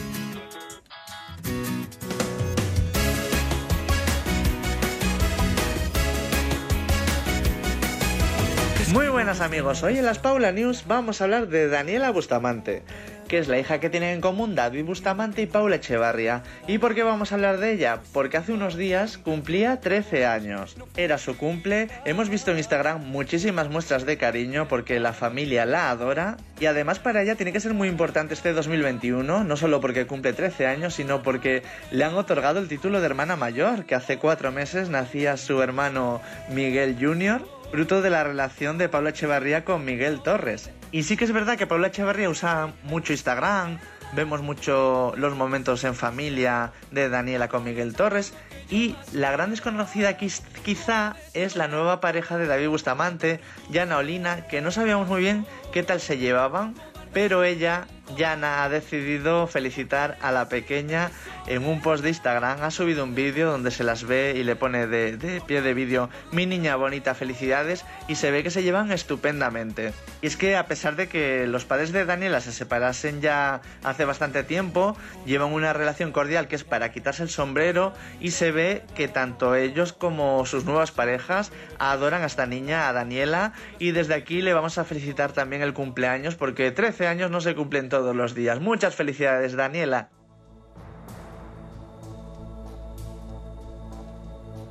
Muy 8.92 9.09
buenas 9.09 9.42
amigos, 9.42 9.83
hoy 9.83 9.98
en 9.98 10.07
las 10.07 10.18
Paula 10.18 10.50
News 10.50 10.85
vamos 10.87 11.20
a 11.20 11.24
hablar 11.24 11.48
de 11.48 11.68
Daniela 11.68 12.11
Bustamante, 12.11 12.83
que 13.28 13.38
es 13.38 13.48
la 13.48 13.58
hija 13.58 13.78
que 13.78 13.90
tienen 13.90 14.14
en 14.14 14.20
común 14.20 14.54
David 14.54 14.84
Bustamante 14.84 15.42
y 15.42 15.46
Paula 15.46 15.76
Echevarría. 15.76 16.42
¿Y 16.66 16.78
por 16.78 16.94
qué 16.94 17.02
vamos 17.02 17.30
a 17.30 17.34
hablar 17.34 17.58
de 17.58 17.72
ella? 17.72 18.00
Porque 18.12 18.38
hace 18.38 18.52
unos 18.52 18.76
días 18.76 19.18
cumplía 19.18 19.80
13 19.80 20.26
años. 20.26 20.76
Era 20.96 21.18
su 21.18 21.36
cumple, 21.36 21.88
hemos 22.04 22.30
visto 22.30 22.50
en 22.50 22.58
Instagram 22.58 23.04
muchísimas 23.04 23.68
muestras 23.68 24.06
de 24.06 24.16
cariño 24.16 24.66
porque 24.66 24.98
la 24.98 25.12
familia 25.12 25.66
la 25.66 25.90
adora 25.90 26.36
y 26.58 26.66
además 26.66 26.98
para 26.98 27.22
ella 27.22 27.36
tiene 27.36 27.52
que 27.52 27.60
ser 27.60 27.74
muy 27.74 27.88
importante 27.88 28.34
este 28.34 28.52
2021, 28.52 29.44
no 29.44 29.56
solo 29.56 29.80
porque 29.80 30.06
cumple 30.06 30.32
13 30.32 30.66
años, 30.66 30.94
sino 30.94 31.22
porque 31.22 31.62
le 31.90 32.04
han 32.04 32.14
otorgado 32.14 32.58
el 32.58 32.68
título 32.68 33.00
de 33.00 33.06
hermana 33.06 33.36
mayor, 33.36 33.84
que 33.84 33.94
hace 33.94 34.18
cuatro 34.18 34.50
meses 34.52 34.88
nacía 34.88 35.36
su 35.36 35.62
hermano 35.62 36.20
Miguel 36.48 36.96
Jr., 36.98 37.46
fruto 37.70 38.00
de 38.00 38.10
la 38.10 38.24
relación 38.24 38.78
de 38.78 38.88
Paula 38.88 39.10
Echevarría 39.10 39.64
con 39.64 39.84
Miguel 39.84 40.20
Torres. 40.22 40.70
Y 40.90 41.03
sí 41.03 41.16
que 41.16 41.24
es 41.24 41.33
verdad 41.33 41.59
que 41.59 41.66
Paula 41.66 41.88
Echevarría 41.88 42.31
usa 42.31 42.72
mucho 42.85 43.12
Instagram, 43.12 43.79
vemos 44.14 44.40
mucho 44.40 45.12
los 45.18 45.37
momentos 45.37 45.85
en 45.85 45.94
familia 45.94 46.72
de 46.90 47.11
Daniela 47.11 47.48
con 47.48 47.62
Miguel 47.64 47.94
Torres 47.94 48.33
y 48.70 48.96
la 49.12 49.31
gran 49.31 49.51
desconocida 49.51 50.16
quiz- 50.16 50.42
quizá 50.64 51.14
es 51.35 51.57
la 51.57 51.68
nueva 51.68 52.01
pareja 52.01 52.38
de 52.38 52.46
David 52.46 52.68
Bustamante, 52.68 53.40
Yana 53.70 53.98
Olina, 53.98 54.46
que 54.46 54.62
no 54.62 54.70
sabíamos 54.70 55.09
muy 55.09 55.20
bien 55.20 55.46
qué 55.72 55.83
tal 55.83 56.01
se 56.01 56.16
llevaban, 56.16 56.74
pero 57.12 57.44
ella, 57.44 57.87
Yana, 58.16 58.64
ha 58.64 58.68
decidido 58.68 59.46
felicitar 59.46 60.16
a 60.22 60.32
la 60.32 60.48
pequeña 60.48 61.10
en 61.46 61.66
un 61.66 61.80
post 61.80 62.02
de 62.02 62.10
Instagram. 62.10 62.62
Ha 62.62 62.70
subido 62.70 63.04
un 63.04 63.14
vídeo 63.14 63.50
donde 63.50 63.70
se 63.70 63.84
las 63.84 64.04
ve 64.04 64.34
y 64.36 64.44
le 64.44 64.56
pone 64.56 64.86
de, 64.86 65.16
de 65.16 65.40
pie 65.40 65.62
de 65.62 65.74
vídeo 65.74 66.10
mi 66.32 66.46
niña 66.46 66.76
bonita, 66.76 67.14
felicidades 67.14 67.84
y 68.06 68.14
se 68.14 68.30
ve 68.30 68.42
que 68.42 68.50
se 68.50 68.62
llevan 68.62 68.92
estupendamente. 68.92 69.92
Y 70.22 70.26
es 70.26 70.36
que 70.36 70.56
a 70.56 70.66
pesar 70.66 70.96
de 70.96 71.08
que 71.08 71.46
los 71.46 71.64
padres 71.64 71.92
de 71.92 72.04
Daniela 72.04 72.40
se 72.40 72.52
separasen 72.52 73.20
ya 73.20 73.60
hace 73.84 74.04
bastante 74.04 74.42
tiempo, 74.42 74.96
llevan 75.26 75.52
una 75.52 75.72
relación 75.72 76.12
cordial 76.12 76.48
que 76.48 76.56
es 76.56 76.64
para 76.64 76.92
quitarse 76.92 77.22
el 77.22 77.30
sombrero 77.30 77.92
y 78.20 78.30
se 78.30 78.52
ve 78.52 78.82
que 78.94 79.08
tanto 79.08 79.54
ellos 79.54 79.92
como 79.92 80.44
sus 80.46 80.64
nuevas 80.64 80.92
parejas 80.92 81.52
adoran 81.78 82.22
a 82.22 82.26
esta 82.26 82.46
niña, 82.46 82.88
a 82.88 82.92
Daniela, 82.92 83.52
y 83.78 83.92
desde 83.92 84.14
aquí 84.14 84.42
le 84.42 84.54
vamos 84.54 84.78
a 84.78 84.84
felicitar 84.84 85.32
también 85.32 85.62
el 85.62 85.74
cumpleaños 85.74 86.34
porque 86.34 86.70
13 86.70 87.06
años 87.06 87.30
no 87.30 87.40
se 87.40 87.54
cumplen 87.54 87.88
todos 87.88 87.97
los 88.02 88.34
días. 88.34 88.61
Muchas 88.61 88.94
felicidades, 88.94 89.54
Daniela. 89.54 90.11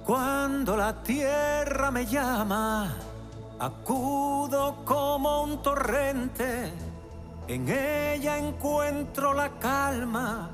Cuando 0.06 0.78
la 0.78 1.04
tierra 1.04 1.92
me 1.92 2.06
llama, 2.06 2.96
acudo 3.60 4.78
como 4.86 5.44
un 5.44 5.62
torrente. 5.62 6.72
En 7.48 7.68
ella 7.68 8.38
encuentro 8.38 9.34
la 9.34 9.50
calma. 9.60 10.50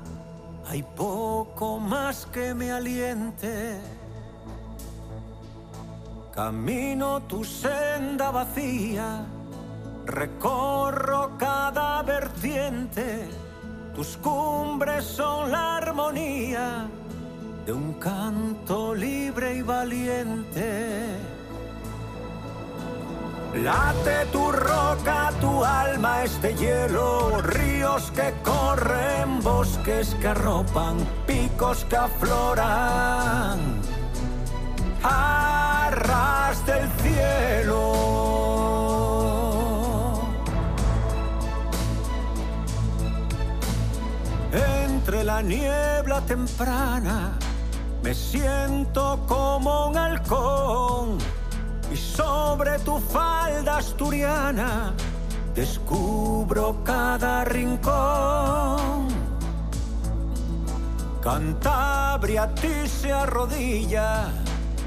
Hay 0.66 0.82
poco 0.82 1.78
más 1.78 2.26
que 2.26 2.54
me 2.54 2.72
aliente. 2.72 3.78
Camino 6.34 7.22
tu 7.22 7.44
senda 7.44 8.32
vacía, 8.32 9.24
recorro 10.06 11.36
cada 11.38 12.02
vertiente. 12.02 13.28
Tus 13.94 14.16
cumbres 14.18 15.04
son 15.04 15.50
la 15.50 15.76
armonía 15.76 16.86
de 17.64 17.72
un 17.72 17.94
canto 17.94 18.94
libre 18.94 19.56
y 19.56 19.62
valiente. 19.62 21.34
Late 23.54 24.26
tu 24.32 24.50
roca, 24.50 25.30
tu 25.40 25.64
alma, 25.64 26.24
este 26.24 26.54
hielo, 26.56 27.40
ríos 27.40 28.10
que 28.10 28.34
corren, 28.42 29.40
bosques 29.42 30.16
que 30.20 30.26
arropan, 30.26 30.96
picos 31.24 31.84
que 31.84 31.96
afloran, 31.96 33.60
a 35.04 35.88
ras 35.92 36.66
del 36.66 36.90
cielo. 37.02 38.23
Entre 45.14 45.26
la 45.26 45.42
niebla 45.42 46.20
temprana 46.22 47.38
me 48.02 48.12
siento 48.12 49.24
como 49.28 49.86
un 49.86 49.96
halcón 49.96 51.18
y 51.92 51.96
sobre 51.96 52.80
tu 52.80 52.98
falda 52.98 53.76
asturiana 53.76 54.92
descubro 55.54 56.82
cada 56.82 57.44
rincón. 57.44 59.06
Cantabria 61.22 62.42
a 62.42 62.54
ti 62.56 62.88
se 62.88 63.12
arrodilla, 63.12 64.32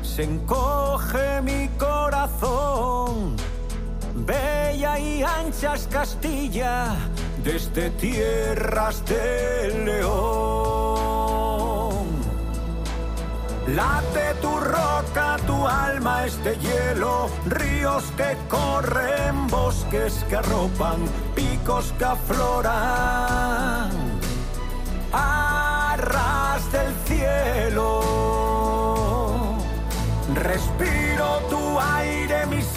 se 0.02 0.24
encoge 0.24 1.42
mi 1.42 1.70
corazón. 1.78 3.38
Bella 4.14 5.00
y 5.00 5.24
anchas 5.24 5.88
Castilla, 5.90 6.98
desde 7.44 7.90
tierras 7.92 9.04
del 9.06 9.86
león. 9.86 11.08
Late 13.68 14.34
tu 14.42 14.60
roca, 14.60 15.38
tu 15.46 15.68
alma, 15.68 16.26
este 16.26 16.58
hielo, 16.58 17.30
ríos 17.46 18.04
que 18.16 18.38
corren, 18.48 19.48
bosques 19.48 20.24
que 20.30 20.38
arropan, 20.38 21.06
picos 21.36 21.94
que 22.00 22.06
afloran, 22.06 22.72
a 25.12 25.98
ras 25.98 26.72
del 26.72 26.96
cielo. 27.06 28.02
Respiro 30.34 31.42
tu 31.50 31.80
aire, 31.80 32.17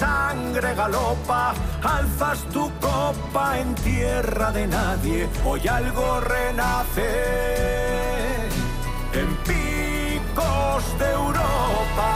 sangre 0.00 0.74
galopa, 0.74 1.54
alzas 1.82 2.38
tu 2.54 2.70
copa 2.80 3.58
en 3.60 3.74
tierra 3.74 4.50
de 4.50 4.66
nadie, 4.66 5.28
hoy 5.44 5.68
algo 5.68 6.20
renace 6.20 7.10
en 9.12 9.28
picos 9.44 10.98
de 10.98 11.10
Europa. 11.20 12.10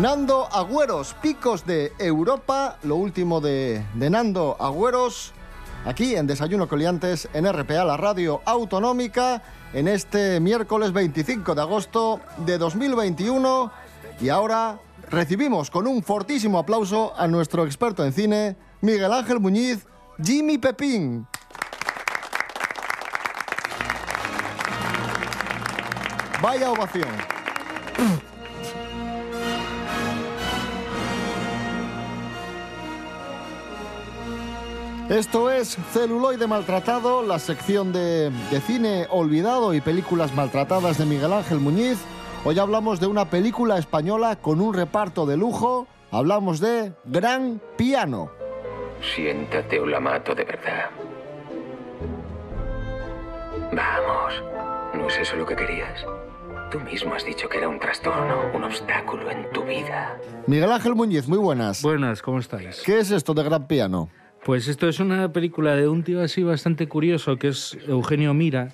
Nando 0.00 0.48
Agüeros, 0.50 1.14
picos 1.22 1.64
de 1.64 1.92
Europa, 2.00 2.78
lo 2.82 2.96
último 2.96 3.40
de, 3.40 3.86
de 3.94 4.10
Nando 4.10 4.56
Agüeros, 4.58 5.32
aquí 5.84 6.16
en 6.16 6.26
Desayuno 6.26 6.66
Coliantes, 6.66 7.28
en 7.34 7.46
RPA, 7.46 7.84
la 7.84 7.96
radio 7.96 8.40
autonómica, 8.44 9.42
en 9.74 9.86
este 9.86 10.40
miércoles 10.40 10.92
25 10.92 11.54
de 11.54 11.60
agosto 11.60 12.20
de 12.38 12.58
2021. 12.58 13.81
Y 14.20 14.28
ahora 14.28 14.78
recibimos 15.10 15.70
con 15.70 15.86
un 15.86 16.02
fortísimo 16.02 16.58
aplauso 16.58 17.12
a 17.16 17.26
nuestro 17.26 17.64
experto 17.64 18.04
en 18.04 18.12
cine, 18.12 18.56
Miguel 18.80 19.12
Ángel 19.12 19.40
Muñiz, 19.40 19.86
Jimmy 20.22 20.58
Pepín. 20.58 21.26
Vaya 26.40 26.72
ovación. 26.72 27.08
Esto 35.08 35.50
es 35.50 35.76
Celuloide 35.92 36.46
Maltratado, 36.46 37.22
la 37.22 37.38
sección 37.38 37.92
de, 37.92 38.30
de 38.50 38.60
cine 38.62 39.06
olvidado 39.10 39.74
y 39.74 39.80
películas 39.80 40.34
maltratadas 40.34 40.96
de 40.96 41.04
Miguel 41.04 41.32
Ángel 41.34 41.60
Muñiz. 41.60 41.98
Hoy 42.44 42.58
hablamos 42.58 42.98
de 42.98 43.06
una 43.06 43.30
película 43.30 43.78
española 43.78 44.34
con 44.34 44.60
un 44.60 44.74
reparto 44.74 45.26
de 45.26 45.36
lujo. 45.36 45.86
Hablamos 46.10 46.58
de 46.58 46.92
Gran 47.04 47.60
Piano. 47.76 48.32
Siéntate 49.14 49.78
o 49.78 49.86
la 49.86 50.00
mato 50.00 50.34
de 50.34 50.42
verdad. 50.42 50.90
Vamos, 53.72 54.42
¿no 54.92 55.06
es 55.06 55.18
eso 55.18 55.36
lo 55.36 55.46
que 55.46 55.54
querías? 55.54 56.04
Tú 56.72 56.80
mismo 56.80 57.14
has 57.14 57.24
dicho 57.24 57.48
que 57.48 57.58
era 57.58 57.68
un 57.68 57.78
trastorno, 57.78 58.50
un 58.52 58.64
obstáculo 58.64 59.30
en 59.30 59.48
tu 59.52 59.62
vida. 59.62 60.18
Miguel 60.48 60.72
Ángel 60.72 60.96
Muñiz, 60.96 61.28
muy 61.28 61.38
buenas. 61.38 61.80
Buenas, 61.80 62.22
¿cómo 62.22 62.40
estáis? 62.40 62.82
¿Qué 62.84 62.98
es 62.98 63.12
esto 63.12 63.34
de 63.34 63.44
Gran 63.44 63.68
Piano? 63.68 64.10
Pues 64.44 64.66
esto 64.66 64.88
es 64.88 64.98
una 64.98 65.32
película 65.32 65.76
de 65.76 65.86
un 65.86 66.02
tío 66.02 66.20
así 66.20 66.42
bastante 66.42 66.88
curioso, 66.88 67.36
que 67.36 67.48
es 67.48 67.78
Eugenio 67.86 68.34
Mira, 68.34 68.70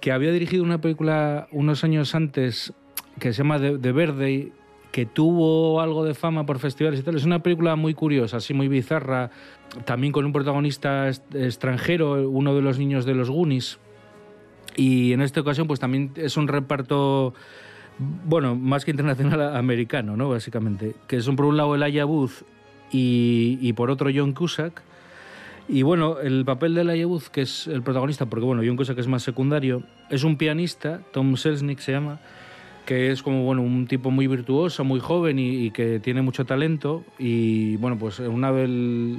que 0.00 0.10
había 0.10 0.32
dirigido 0.32 0.64
una 0.64 0.80
película 0.80 1.46
unos 1.52 1.84
años 1.84 2.16
antes 2.16 2.72
que 3.18 3.32
se 3.32 3.38
llama 3.38 3.58
The, 3.58 3.92
Verde, 3.92 4.52
que 4.90 5.06
tuvo 5.06 5.80
algo 5.80 6.04
de 6.04 6.14
fama 6.14 6.46
por 6.46 6.58
festivales 6.58 7.00
y 7.00 7.02
tal. 7.02 7.16
Es 7.16 7.24
una 7.24 7.42
película 7.42 7.76
muy 7.76 7.94
curiosa, 7.94 8.38
así 8.38 8.54
muy 8.54 8.68
bizarra, 8.68 9.30
también 9.84 10.12
con 10.12 10.24
un 10.24 10.32
protagonista 10.32 11.08
extranjero, 11.08 12.28
uno 12.28 12.54
de 12.54 12.62
los 12.62 12.78
niños 12.78 13.04
de 13.04 13.14
los 13.14 13.30
Goonies. 13.30 13.78
Y 14.76 15.12
en 15.12 15.22
esta 15.22 15.40
ocasión, 15.40 15.66
pues 15.66 15.80
también 15.80 16.12
es 16.16 16.36
un 16.36 16.48
reparto, 16.48 17.34
bueno, 17.98 18.54
más 18.54 18.84
que 18.84 18.92
internacional, 18.92 19.56
americano, 19.56 20.16
¿no? 20.16 20.28
Básicamente. 20.28 20.94
Que 21.06 21.20
son 21.20 21.36
por 21.36 21.46
un 21.46 21.56
lado 21.56 21.74
Elijah 21.74 22.04
Booth 22.04 22.44
y, 22.92 23.58
y 23.60 23.72
por 23.72 23.90
otro 23.90 24.10
John 24.14 24.32
Cusack. 24.32 24.82
Y 25.68 25.82
bueno, 25.82 26.18
el 26.20 26.46
papel 26.46 26.74
de 26.74 26.80
Elijah 26.80 27.06
Booth, 27.06 27.24
que 27.24 27.42
es 27.42 27.66
el 27.66 27.82
protagonista, 27.82 28.24
porque 28.24 28.46
bueno, 28.46 28.62
John 28.64 28.76
Cusack 28.76 28.98
es 28.98 29.06
más 29.06 29.22
secundario, 29.22 29.82
es 30.08 30.24
un 30.24 30.38
pianista, 30.38 31.02
Tom 31.12 31.36
Selznick 31.36 31.80
se 31.80 31.92
llama, 31.92 32.20
que 32.88 33.10
es 33.12 33.22
como 33.22 33.44
bueno 33.44 33.60
un 33.60 33.86
tipo 33.86 34.10
muy 34.10 34.26
virtuoso, 34.26 34.82
muy 34.82 34.98
joven 34.98 35.38
y, 35.38 35.66
y 35.66 35.70
que 35.72 36.00
tiene 36.00 36.22
mucho 36.22 36.46
talento. 36.46 37.04
Y 37.18 37.76
bueno, 37.76 37.98
pues 37.98 38.18
una 38.18 38.50
vez, 38.50 38.70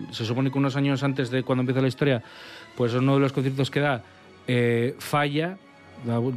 se 0.09 0.25
supone 0.25 0.49
que 0.49 0.57
unos 0.57 0.75
años 0.75 1.03
antes 1.03 1.29
de 1.29 1.43
cuando 1.43 1.61
empieza 1.61 1.79
la 1.79 1.87
historia, 1.87 2.23
pues 2.75 2.95
uno 2.95 3.13
de 3.13 3.19
los 3.19 3.31
conciertos 3.31 3.69
que 3.69 3.79
da 3.79 4.01
eh, 4.47 4.95
falla, 4.97 5.59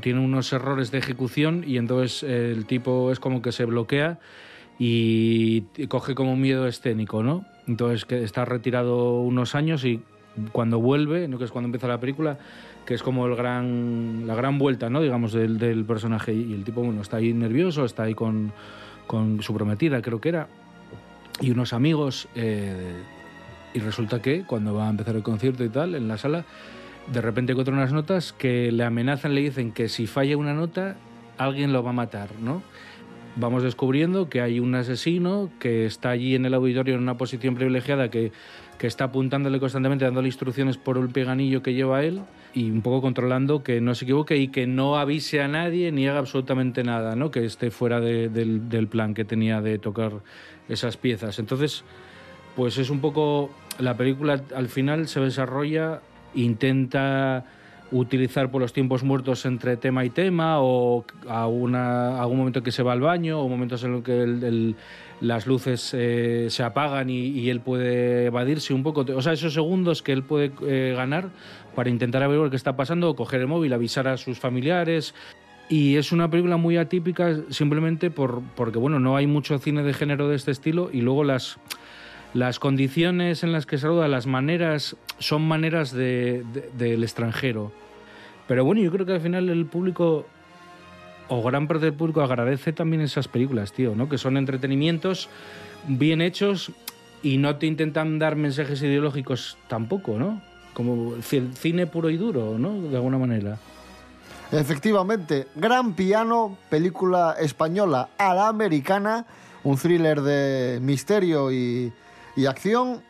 tiene 0.02 0.20
unos 0.20 0.52
errores 0.52 0.90
de 0.90 0.98
ejecución 0.98 1.64
y 1.66 1.78
entonces 1.78 2.22
eh, 2.22 2.52
el 2.52 2.66
tipo 2.66 3.10
es 3.10 3.18
como 3.18 3.40
que 3.40 3.50
se 3.50 3.64
bloquea 3.64 4.18
y 4.78 5.62
coge 5.88 6.14
como 6.14 6.36
miedo 6.36 6.66
escénico, 6.68 7.22
¿no? 7.22 7.46
Entonces 7.66 8.04
que 8.04 8.24
está 8.24 8.44
retirado 8.44 9.20
unos 9.20 9.54
años 9.54 9.86
y 9.86 10.02
cuando 10.52 10.80
vuelve, 10.80 11.28
¿no? 11.28 11.38
que 11.38 11.44
es 11.44 11.50
cuando 11.50 11.68
empieza 11.68 11.88
la 11.88 12.00
película, 12.00 12.38
que 12.86 12.94
es 12.94 13.02
como 13.02 13.26
el 13.26 13.36
gran, 13.36 14.26
la 14.26 14.34
gran 14.34 14.58
vuelta, 14.58 14.90
¿no? 14.90 15.00
digamos, 15.00 15.32
del, 15.32 15.58
del 15.58 15.84
personaje. 15.84 16.32
Y 16.34 16.52
el 16.52 16.64
tipo, 16.64 16.82
bueno, 16.82 17.02
está 17.02 17.18
ahí 17.18 17.32
nervioso, 17.32 17.84
está 17.84 18.04
ahí 18.04 18.14
con, 18.14 18.52
con 19.06 19.42
su 19.42 19.54
prometida, 19.54 20.02
creo 20.02 20.20
que 20.20 20.28
era, 20.30 20.48
y 21.40 21.50
unos 21.50 21.72
amigos. 21.72 22.28
eh, 22.34 22.92
y 23.74 23.78
resulta 23.80 24.20
que 24.20 24.44
cuando 24.44 24.74
va 24.74 24.86
a 24.86 24.90
empezar 24.90 25.16
el 25.16 25.22
concierto 25.22 25.64
y 25.64 25.68
tal, 25.68 25.94
en 25.94 26.08
la 26.08 26.18
sala, 26.18 26.44
de 27.12 27.20
repente 27.20 27.52
encuentra 27.52 27.74
unas 27.74 27.92
notas 27.92 28.32
que 28.32 28.70
le 28.70 28.84
amenazan, 28.84 29.34
le 29.34 29.40
dicen 29.40 29.72
que 29.72 29.88
si 29.88 30.06
falla 30.06 30.36
una 30.36 30.54
nota, 30.54 30.96
alguien 31.38 31.72
lo 31.72 31.82
va 31.82 31.90
a 31.90 31.94
matar, 31.94 32.30
¿no? 32.40 32.62
Vamos 33.34 33.62
descubriendo 33.62 34.28
que 34.28 34.42
hay 34.42 34.60
un 34.60 34.74
asesino 34.74 35.48
que 35.58 35.86
está 35.86 36.10
allí 36.10 36.34
en 36.34 36.44
el 36.44 36.52
auditorio 36.52 36.94
en 36.96 37.00
una 37.00 37.16
posición 37.16 37.54
privilegiada 37.54 38.10
que, 38.10 38.30
que 38.76 38.86
está 38.86 39.04
apuntándole 39.04 39.58
constantemente, 39.58 40.04
dándole 40.04 40.28
instrucciones 40.28 40.76
por 40.76 40.98
el 40.98 41.08
peganillo 41.08 41.62
que 41.62 41.72
lleva 41.72 42.04
él 42.04 42.20
y 42.52 42.70
un 42.70 42.82
poco 42.82 43.00
controlando 43.00 43.62
que 43.62 43.80
no 43.80 43.94
se 43.94 44.04
equivoque 44.04 44.36
y 44.36 44.48
que 44.48 44.66
no 44.66 44.98
avise 44.98 45.40
a 45.40 45.48
nadie 45.48 45.90
ni 45.92 46.06
haga 46.06 46.18
absolutamente 46.18 46.84
nada, 46.84 47.16
¿no? 47.16 47.30
que 47.30 47.46
esté 47.46 47.70
fuera 47.70 48.00
de- 48.00 48.28
del, 48.28 48.68
del 48.68 48.86
plan 48.86 49.14
que 49.14 49.24
tenía 49.24 49.62
de 49.62 49.78
tocar 49.78 50.12
esas 50.68 50.98
piezas. 50.98 51.38
Entonces, 51.38 51.84
pues 52.54 52.76
es 52.76 52.90
un 52.90 53.00
poco 53.00 53.48
la 53.78 53.96
película 53.96 54.42
al 54.54 54.68
final 54.68 55.08
se 55.08 55.20
desarrolla 55.20 56.02
intenta 56.34 57.46
utilizar 57.92 58.50
por 58.50 58.60
los 58.60 58.72
tiempos 58.72 59.04
muertos 59.04 59.44
entre 59.46 59.76
tema 59.76 60.04
y 60.04 60.10
tema 60.10 60.60
o 60.60 61.04
a 61.28 61.46
una, 61.46 62.20
algún 62.20 62.38
momento 62.38 62.62
que 62.62 62.72
se 62.72 62.82
va 62.82 62.92
al 62.92 63.00
baño 63.00 63.40
o 63.40 63.48
momentos 63.48 63.84
en 63.84 63.92
los 63.92 64.02
que 64.02 64.74
las 65.20 65.46
luces 65.46 65.92
eh, 65.94 66.46
se 66.48 66.62
apagan 66.64 67.10
y, 67.10 67.28
y 67.28 67.50
él 67.50 67.60
puede 67.60 68.26
evadirse 68.26 68.74
un 68.74 68.82
poco. 68.82 69.04
O 69.14 69.22
sea 69.22 69.34
esos 69.34 69.52
segundos 69.52 70.02
que 70.02 70.12
él 70.12 70.22
puede 70.22 70.52
eh, 70.66 70.94
ganar 70.96 71.28
para 71.74 71.90
intentar 71.90 72.22
averiguar 72.22 72.50
qué 72.50 72.56
está 72.56 72.76
pasando 72.76 73.10
o 73.10 73.14
coger 73.16 73.42
el 73.42 73.46
móvil 73.46 73.72
avisar 73.72 74.08
a 74.08 74.16
sus 74.16 74.38
familiares. 74.38 75.14
Y 75.68 75.96
es 75.96 76.12
una 76.12 76.28
película 76.28 76.56
muy 76.56 76.76
atípica 76.76 77.36
simplemente 77.50 78.10
por, 78.10 78.42
porque 78.56 78.78
bueno 78.78 78.98
no 78.98 79.16
hay 79.16 79.26
mucho 79.26 79.58
cine 79.58 79.82
de 79.82 79.94
género 79.94 80.28
de 80.28 80.36
este 80.36 80.50
estilo 80.50 80.90
y 80.92 81.02
luego 81.02 81.24
las 81.24 81.58
las 82.34 82.58
condiciones 82.58 83.42
en 83.42 83.52
las 83.52 83.66
que 83.66 83.78
se 83.78 83.86
roda, 83.86 84.08
las 84.08 84.26
maneras, 84.26 84.96
son 85.18 85.42
maneras 85.42 85.92
de- 85.92 86.44
de- 86.52 86.70
del 86.76 87.02
extranjero. 87.02 87.72
Pero 88.48 88.64
bueno, 88.64 88.80
yo 88.80 88.90
creo 88.90 89.04
que 89.06 89.12
al 89.12 89.20
final 89.20 89.48
el 89.48 89.66
público, 89.66 90.26
o 91.28 91.42
gran 91.42 91.68
parte 91.68 91.84
del 91.86 91.94
público, 91.94 92.22
agradece 92.22 92.72
también 92.72 93.02
esas 93.02 93.28
películas, 93.28 93.72
tío, 93.72 93.94
¿no? 93.94 94.08
Que 94.08 94.18
son 94.18 94.36
entretenimientos 94.36 95.28
bien 95.86 96.20
hechos 96.20 96.72
y 97.22 97.36
no 97.38 97.56
te 97.56 97.66
intentan 97.66 98.18
dar 98.18 98.34
mensajes 98.36 98.82
ideológicos 98.82 99.56
tampoco, 99.68 100.18
¿no? 100.18 100.42
Como 100.74 101.14
cine 101.22 101.86
puro 101.86 102.08
y 102.10 102.16
duro, 102.16 102.58
¿no? 102.58 102.80
De 102.80 102.96
alguna 102.96 103.18
manera. 103.18 103.58
Efectivamente, 104.50 105.46
Gran 105.54 105.94
Piano, 105.94 106.58
película 106.68 107.36
española 107.40 108.10
a 108.18 108.34
la 108.34 108.48
americana, 108.48 109.24
un 109.64 109.76
thriller 109.78 110.20
de 110.20 110.78
misterio 110.82 111.50
y, 111.52 111.92
y 112.36 112.46
acción. 112.46 113.02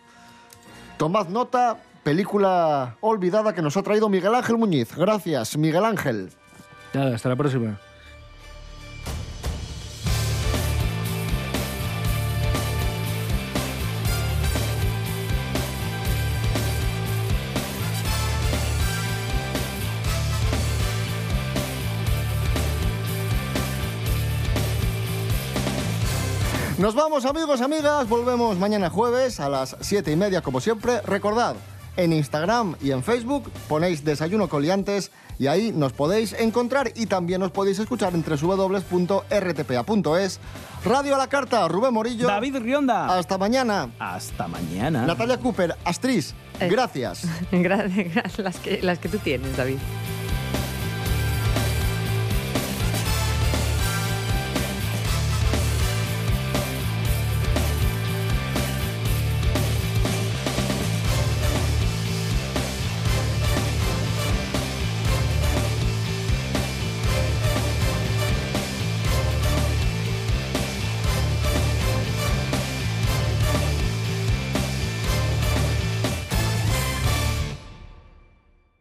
Tomad 0.96 1.28
nota, 1.28 1.78
película 2.02 2.96
olvidada 3.00 3.54
que 3.54 3.62
nos 3.62 3.76
ha 3.76 3.82
traído 3.82 4.08
Miguel 4.08 4.34
Ángel 4.34 4.56
Muñiz. 4.56 4.94
Gracias, 4.96 5.56
Miguel 5.56 5.84
Ángel. 5.84 6.30
Nada, 6.94 7.14
hasta 7.14 7.28
la 7.28 7.36
próxima. 7.36 7.78
Nos 26.78 26.94
vamos 26.94 27.24
amigos, 27.26 27.60
amigas, 27.60 28.08
volvemos 28.08 28.56
mañana 28.58 28.88
jueves 28.90 29.38
a 29.40 29.48
las 29.48 29.76
7 29.80 30.10
y 30.10 30.16
media 30.16 30.40
como 30.42 30.60
siempre. 30.60 31.00
Recordad, 31.02 31.54
en 31.96 32.12
Instagram 32.12 32.74
y 32.80 32.90
en 32.92 33.02
Facebook 33.04 33.50
ponéis 33.68 34.04
Desayuno 34.04 34.48
Coliantes 34.48 35.10
y 35.38 35.46
ahí 35.48 35.70
nos 35.72 35.92
podéis 35.92 36.32
encontrar 36.32 36.90
y 36.96 37.06
también 37.06 37.40
nos 37.40 37.50
podéis 37.52 37.78
escuchar 37.78 38.14
en 38.14 38.24
www.rtpa.es. 38.24 38.80
Radio 40.84 41.14
a 41.14 41.18
la 41.18 41.28
carta, 41.28 41.68
Rubén 41.68 41.92
Morillo. 41.94 42.26
David 42.26 42.56
Rionda. 42.56 43.16
Hasta 43.18 43.38
mañana. 43.38 43.90
Hasta 43.98 44.48
mañana. 44.48 45.06
Natalia 45.06 45.38
Cooper, 45.38 45.76
Astris, 45.84 46.34
Eh. 46.58 46.68
gracias. 46.68 47.24
Gracias, 47.52 48.38
las 48.40 48.56
que, 48.58 48.80
las 48.82 48.98
que 48.98 49.08
tú 49.08 49.18
tienes, 49.18 49.56
David. 49.56 49.76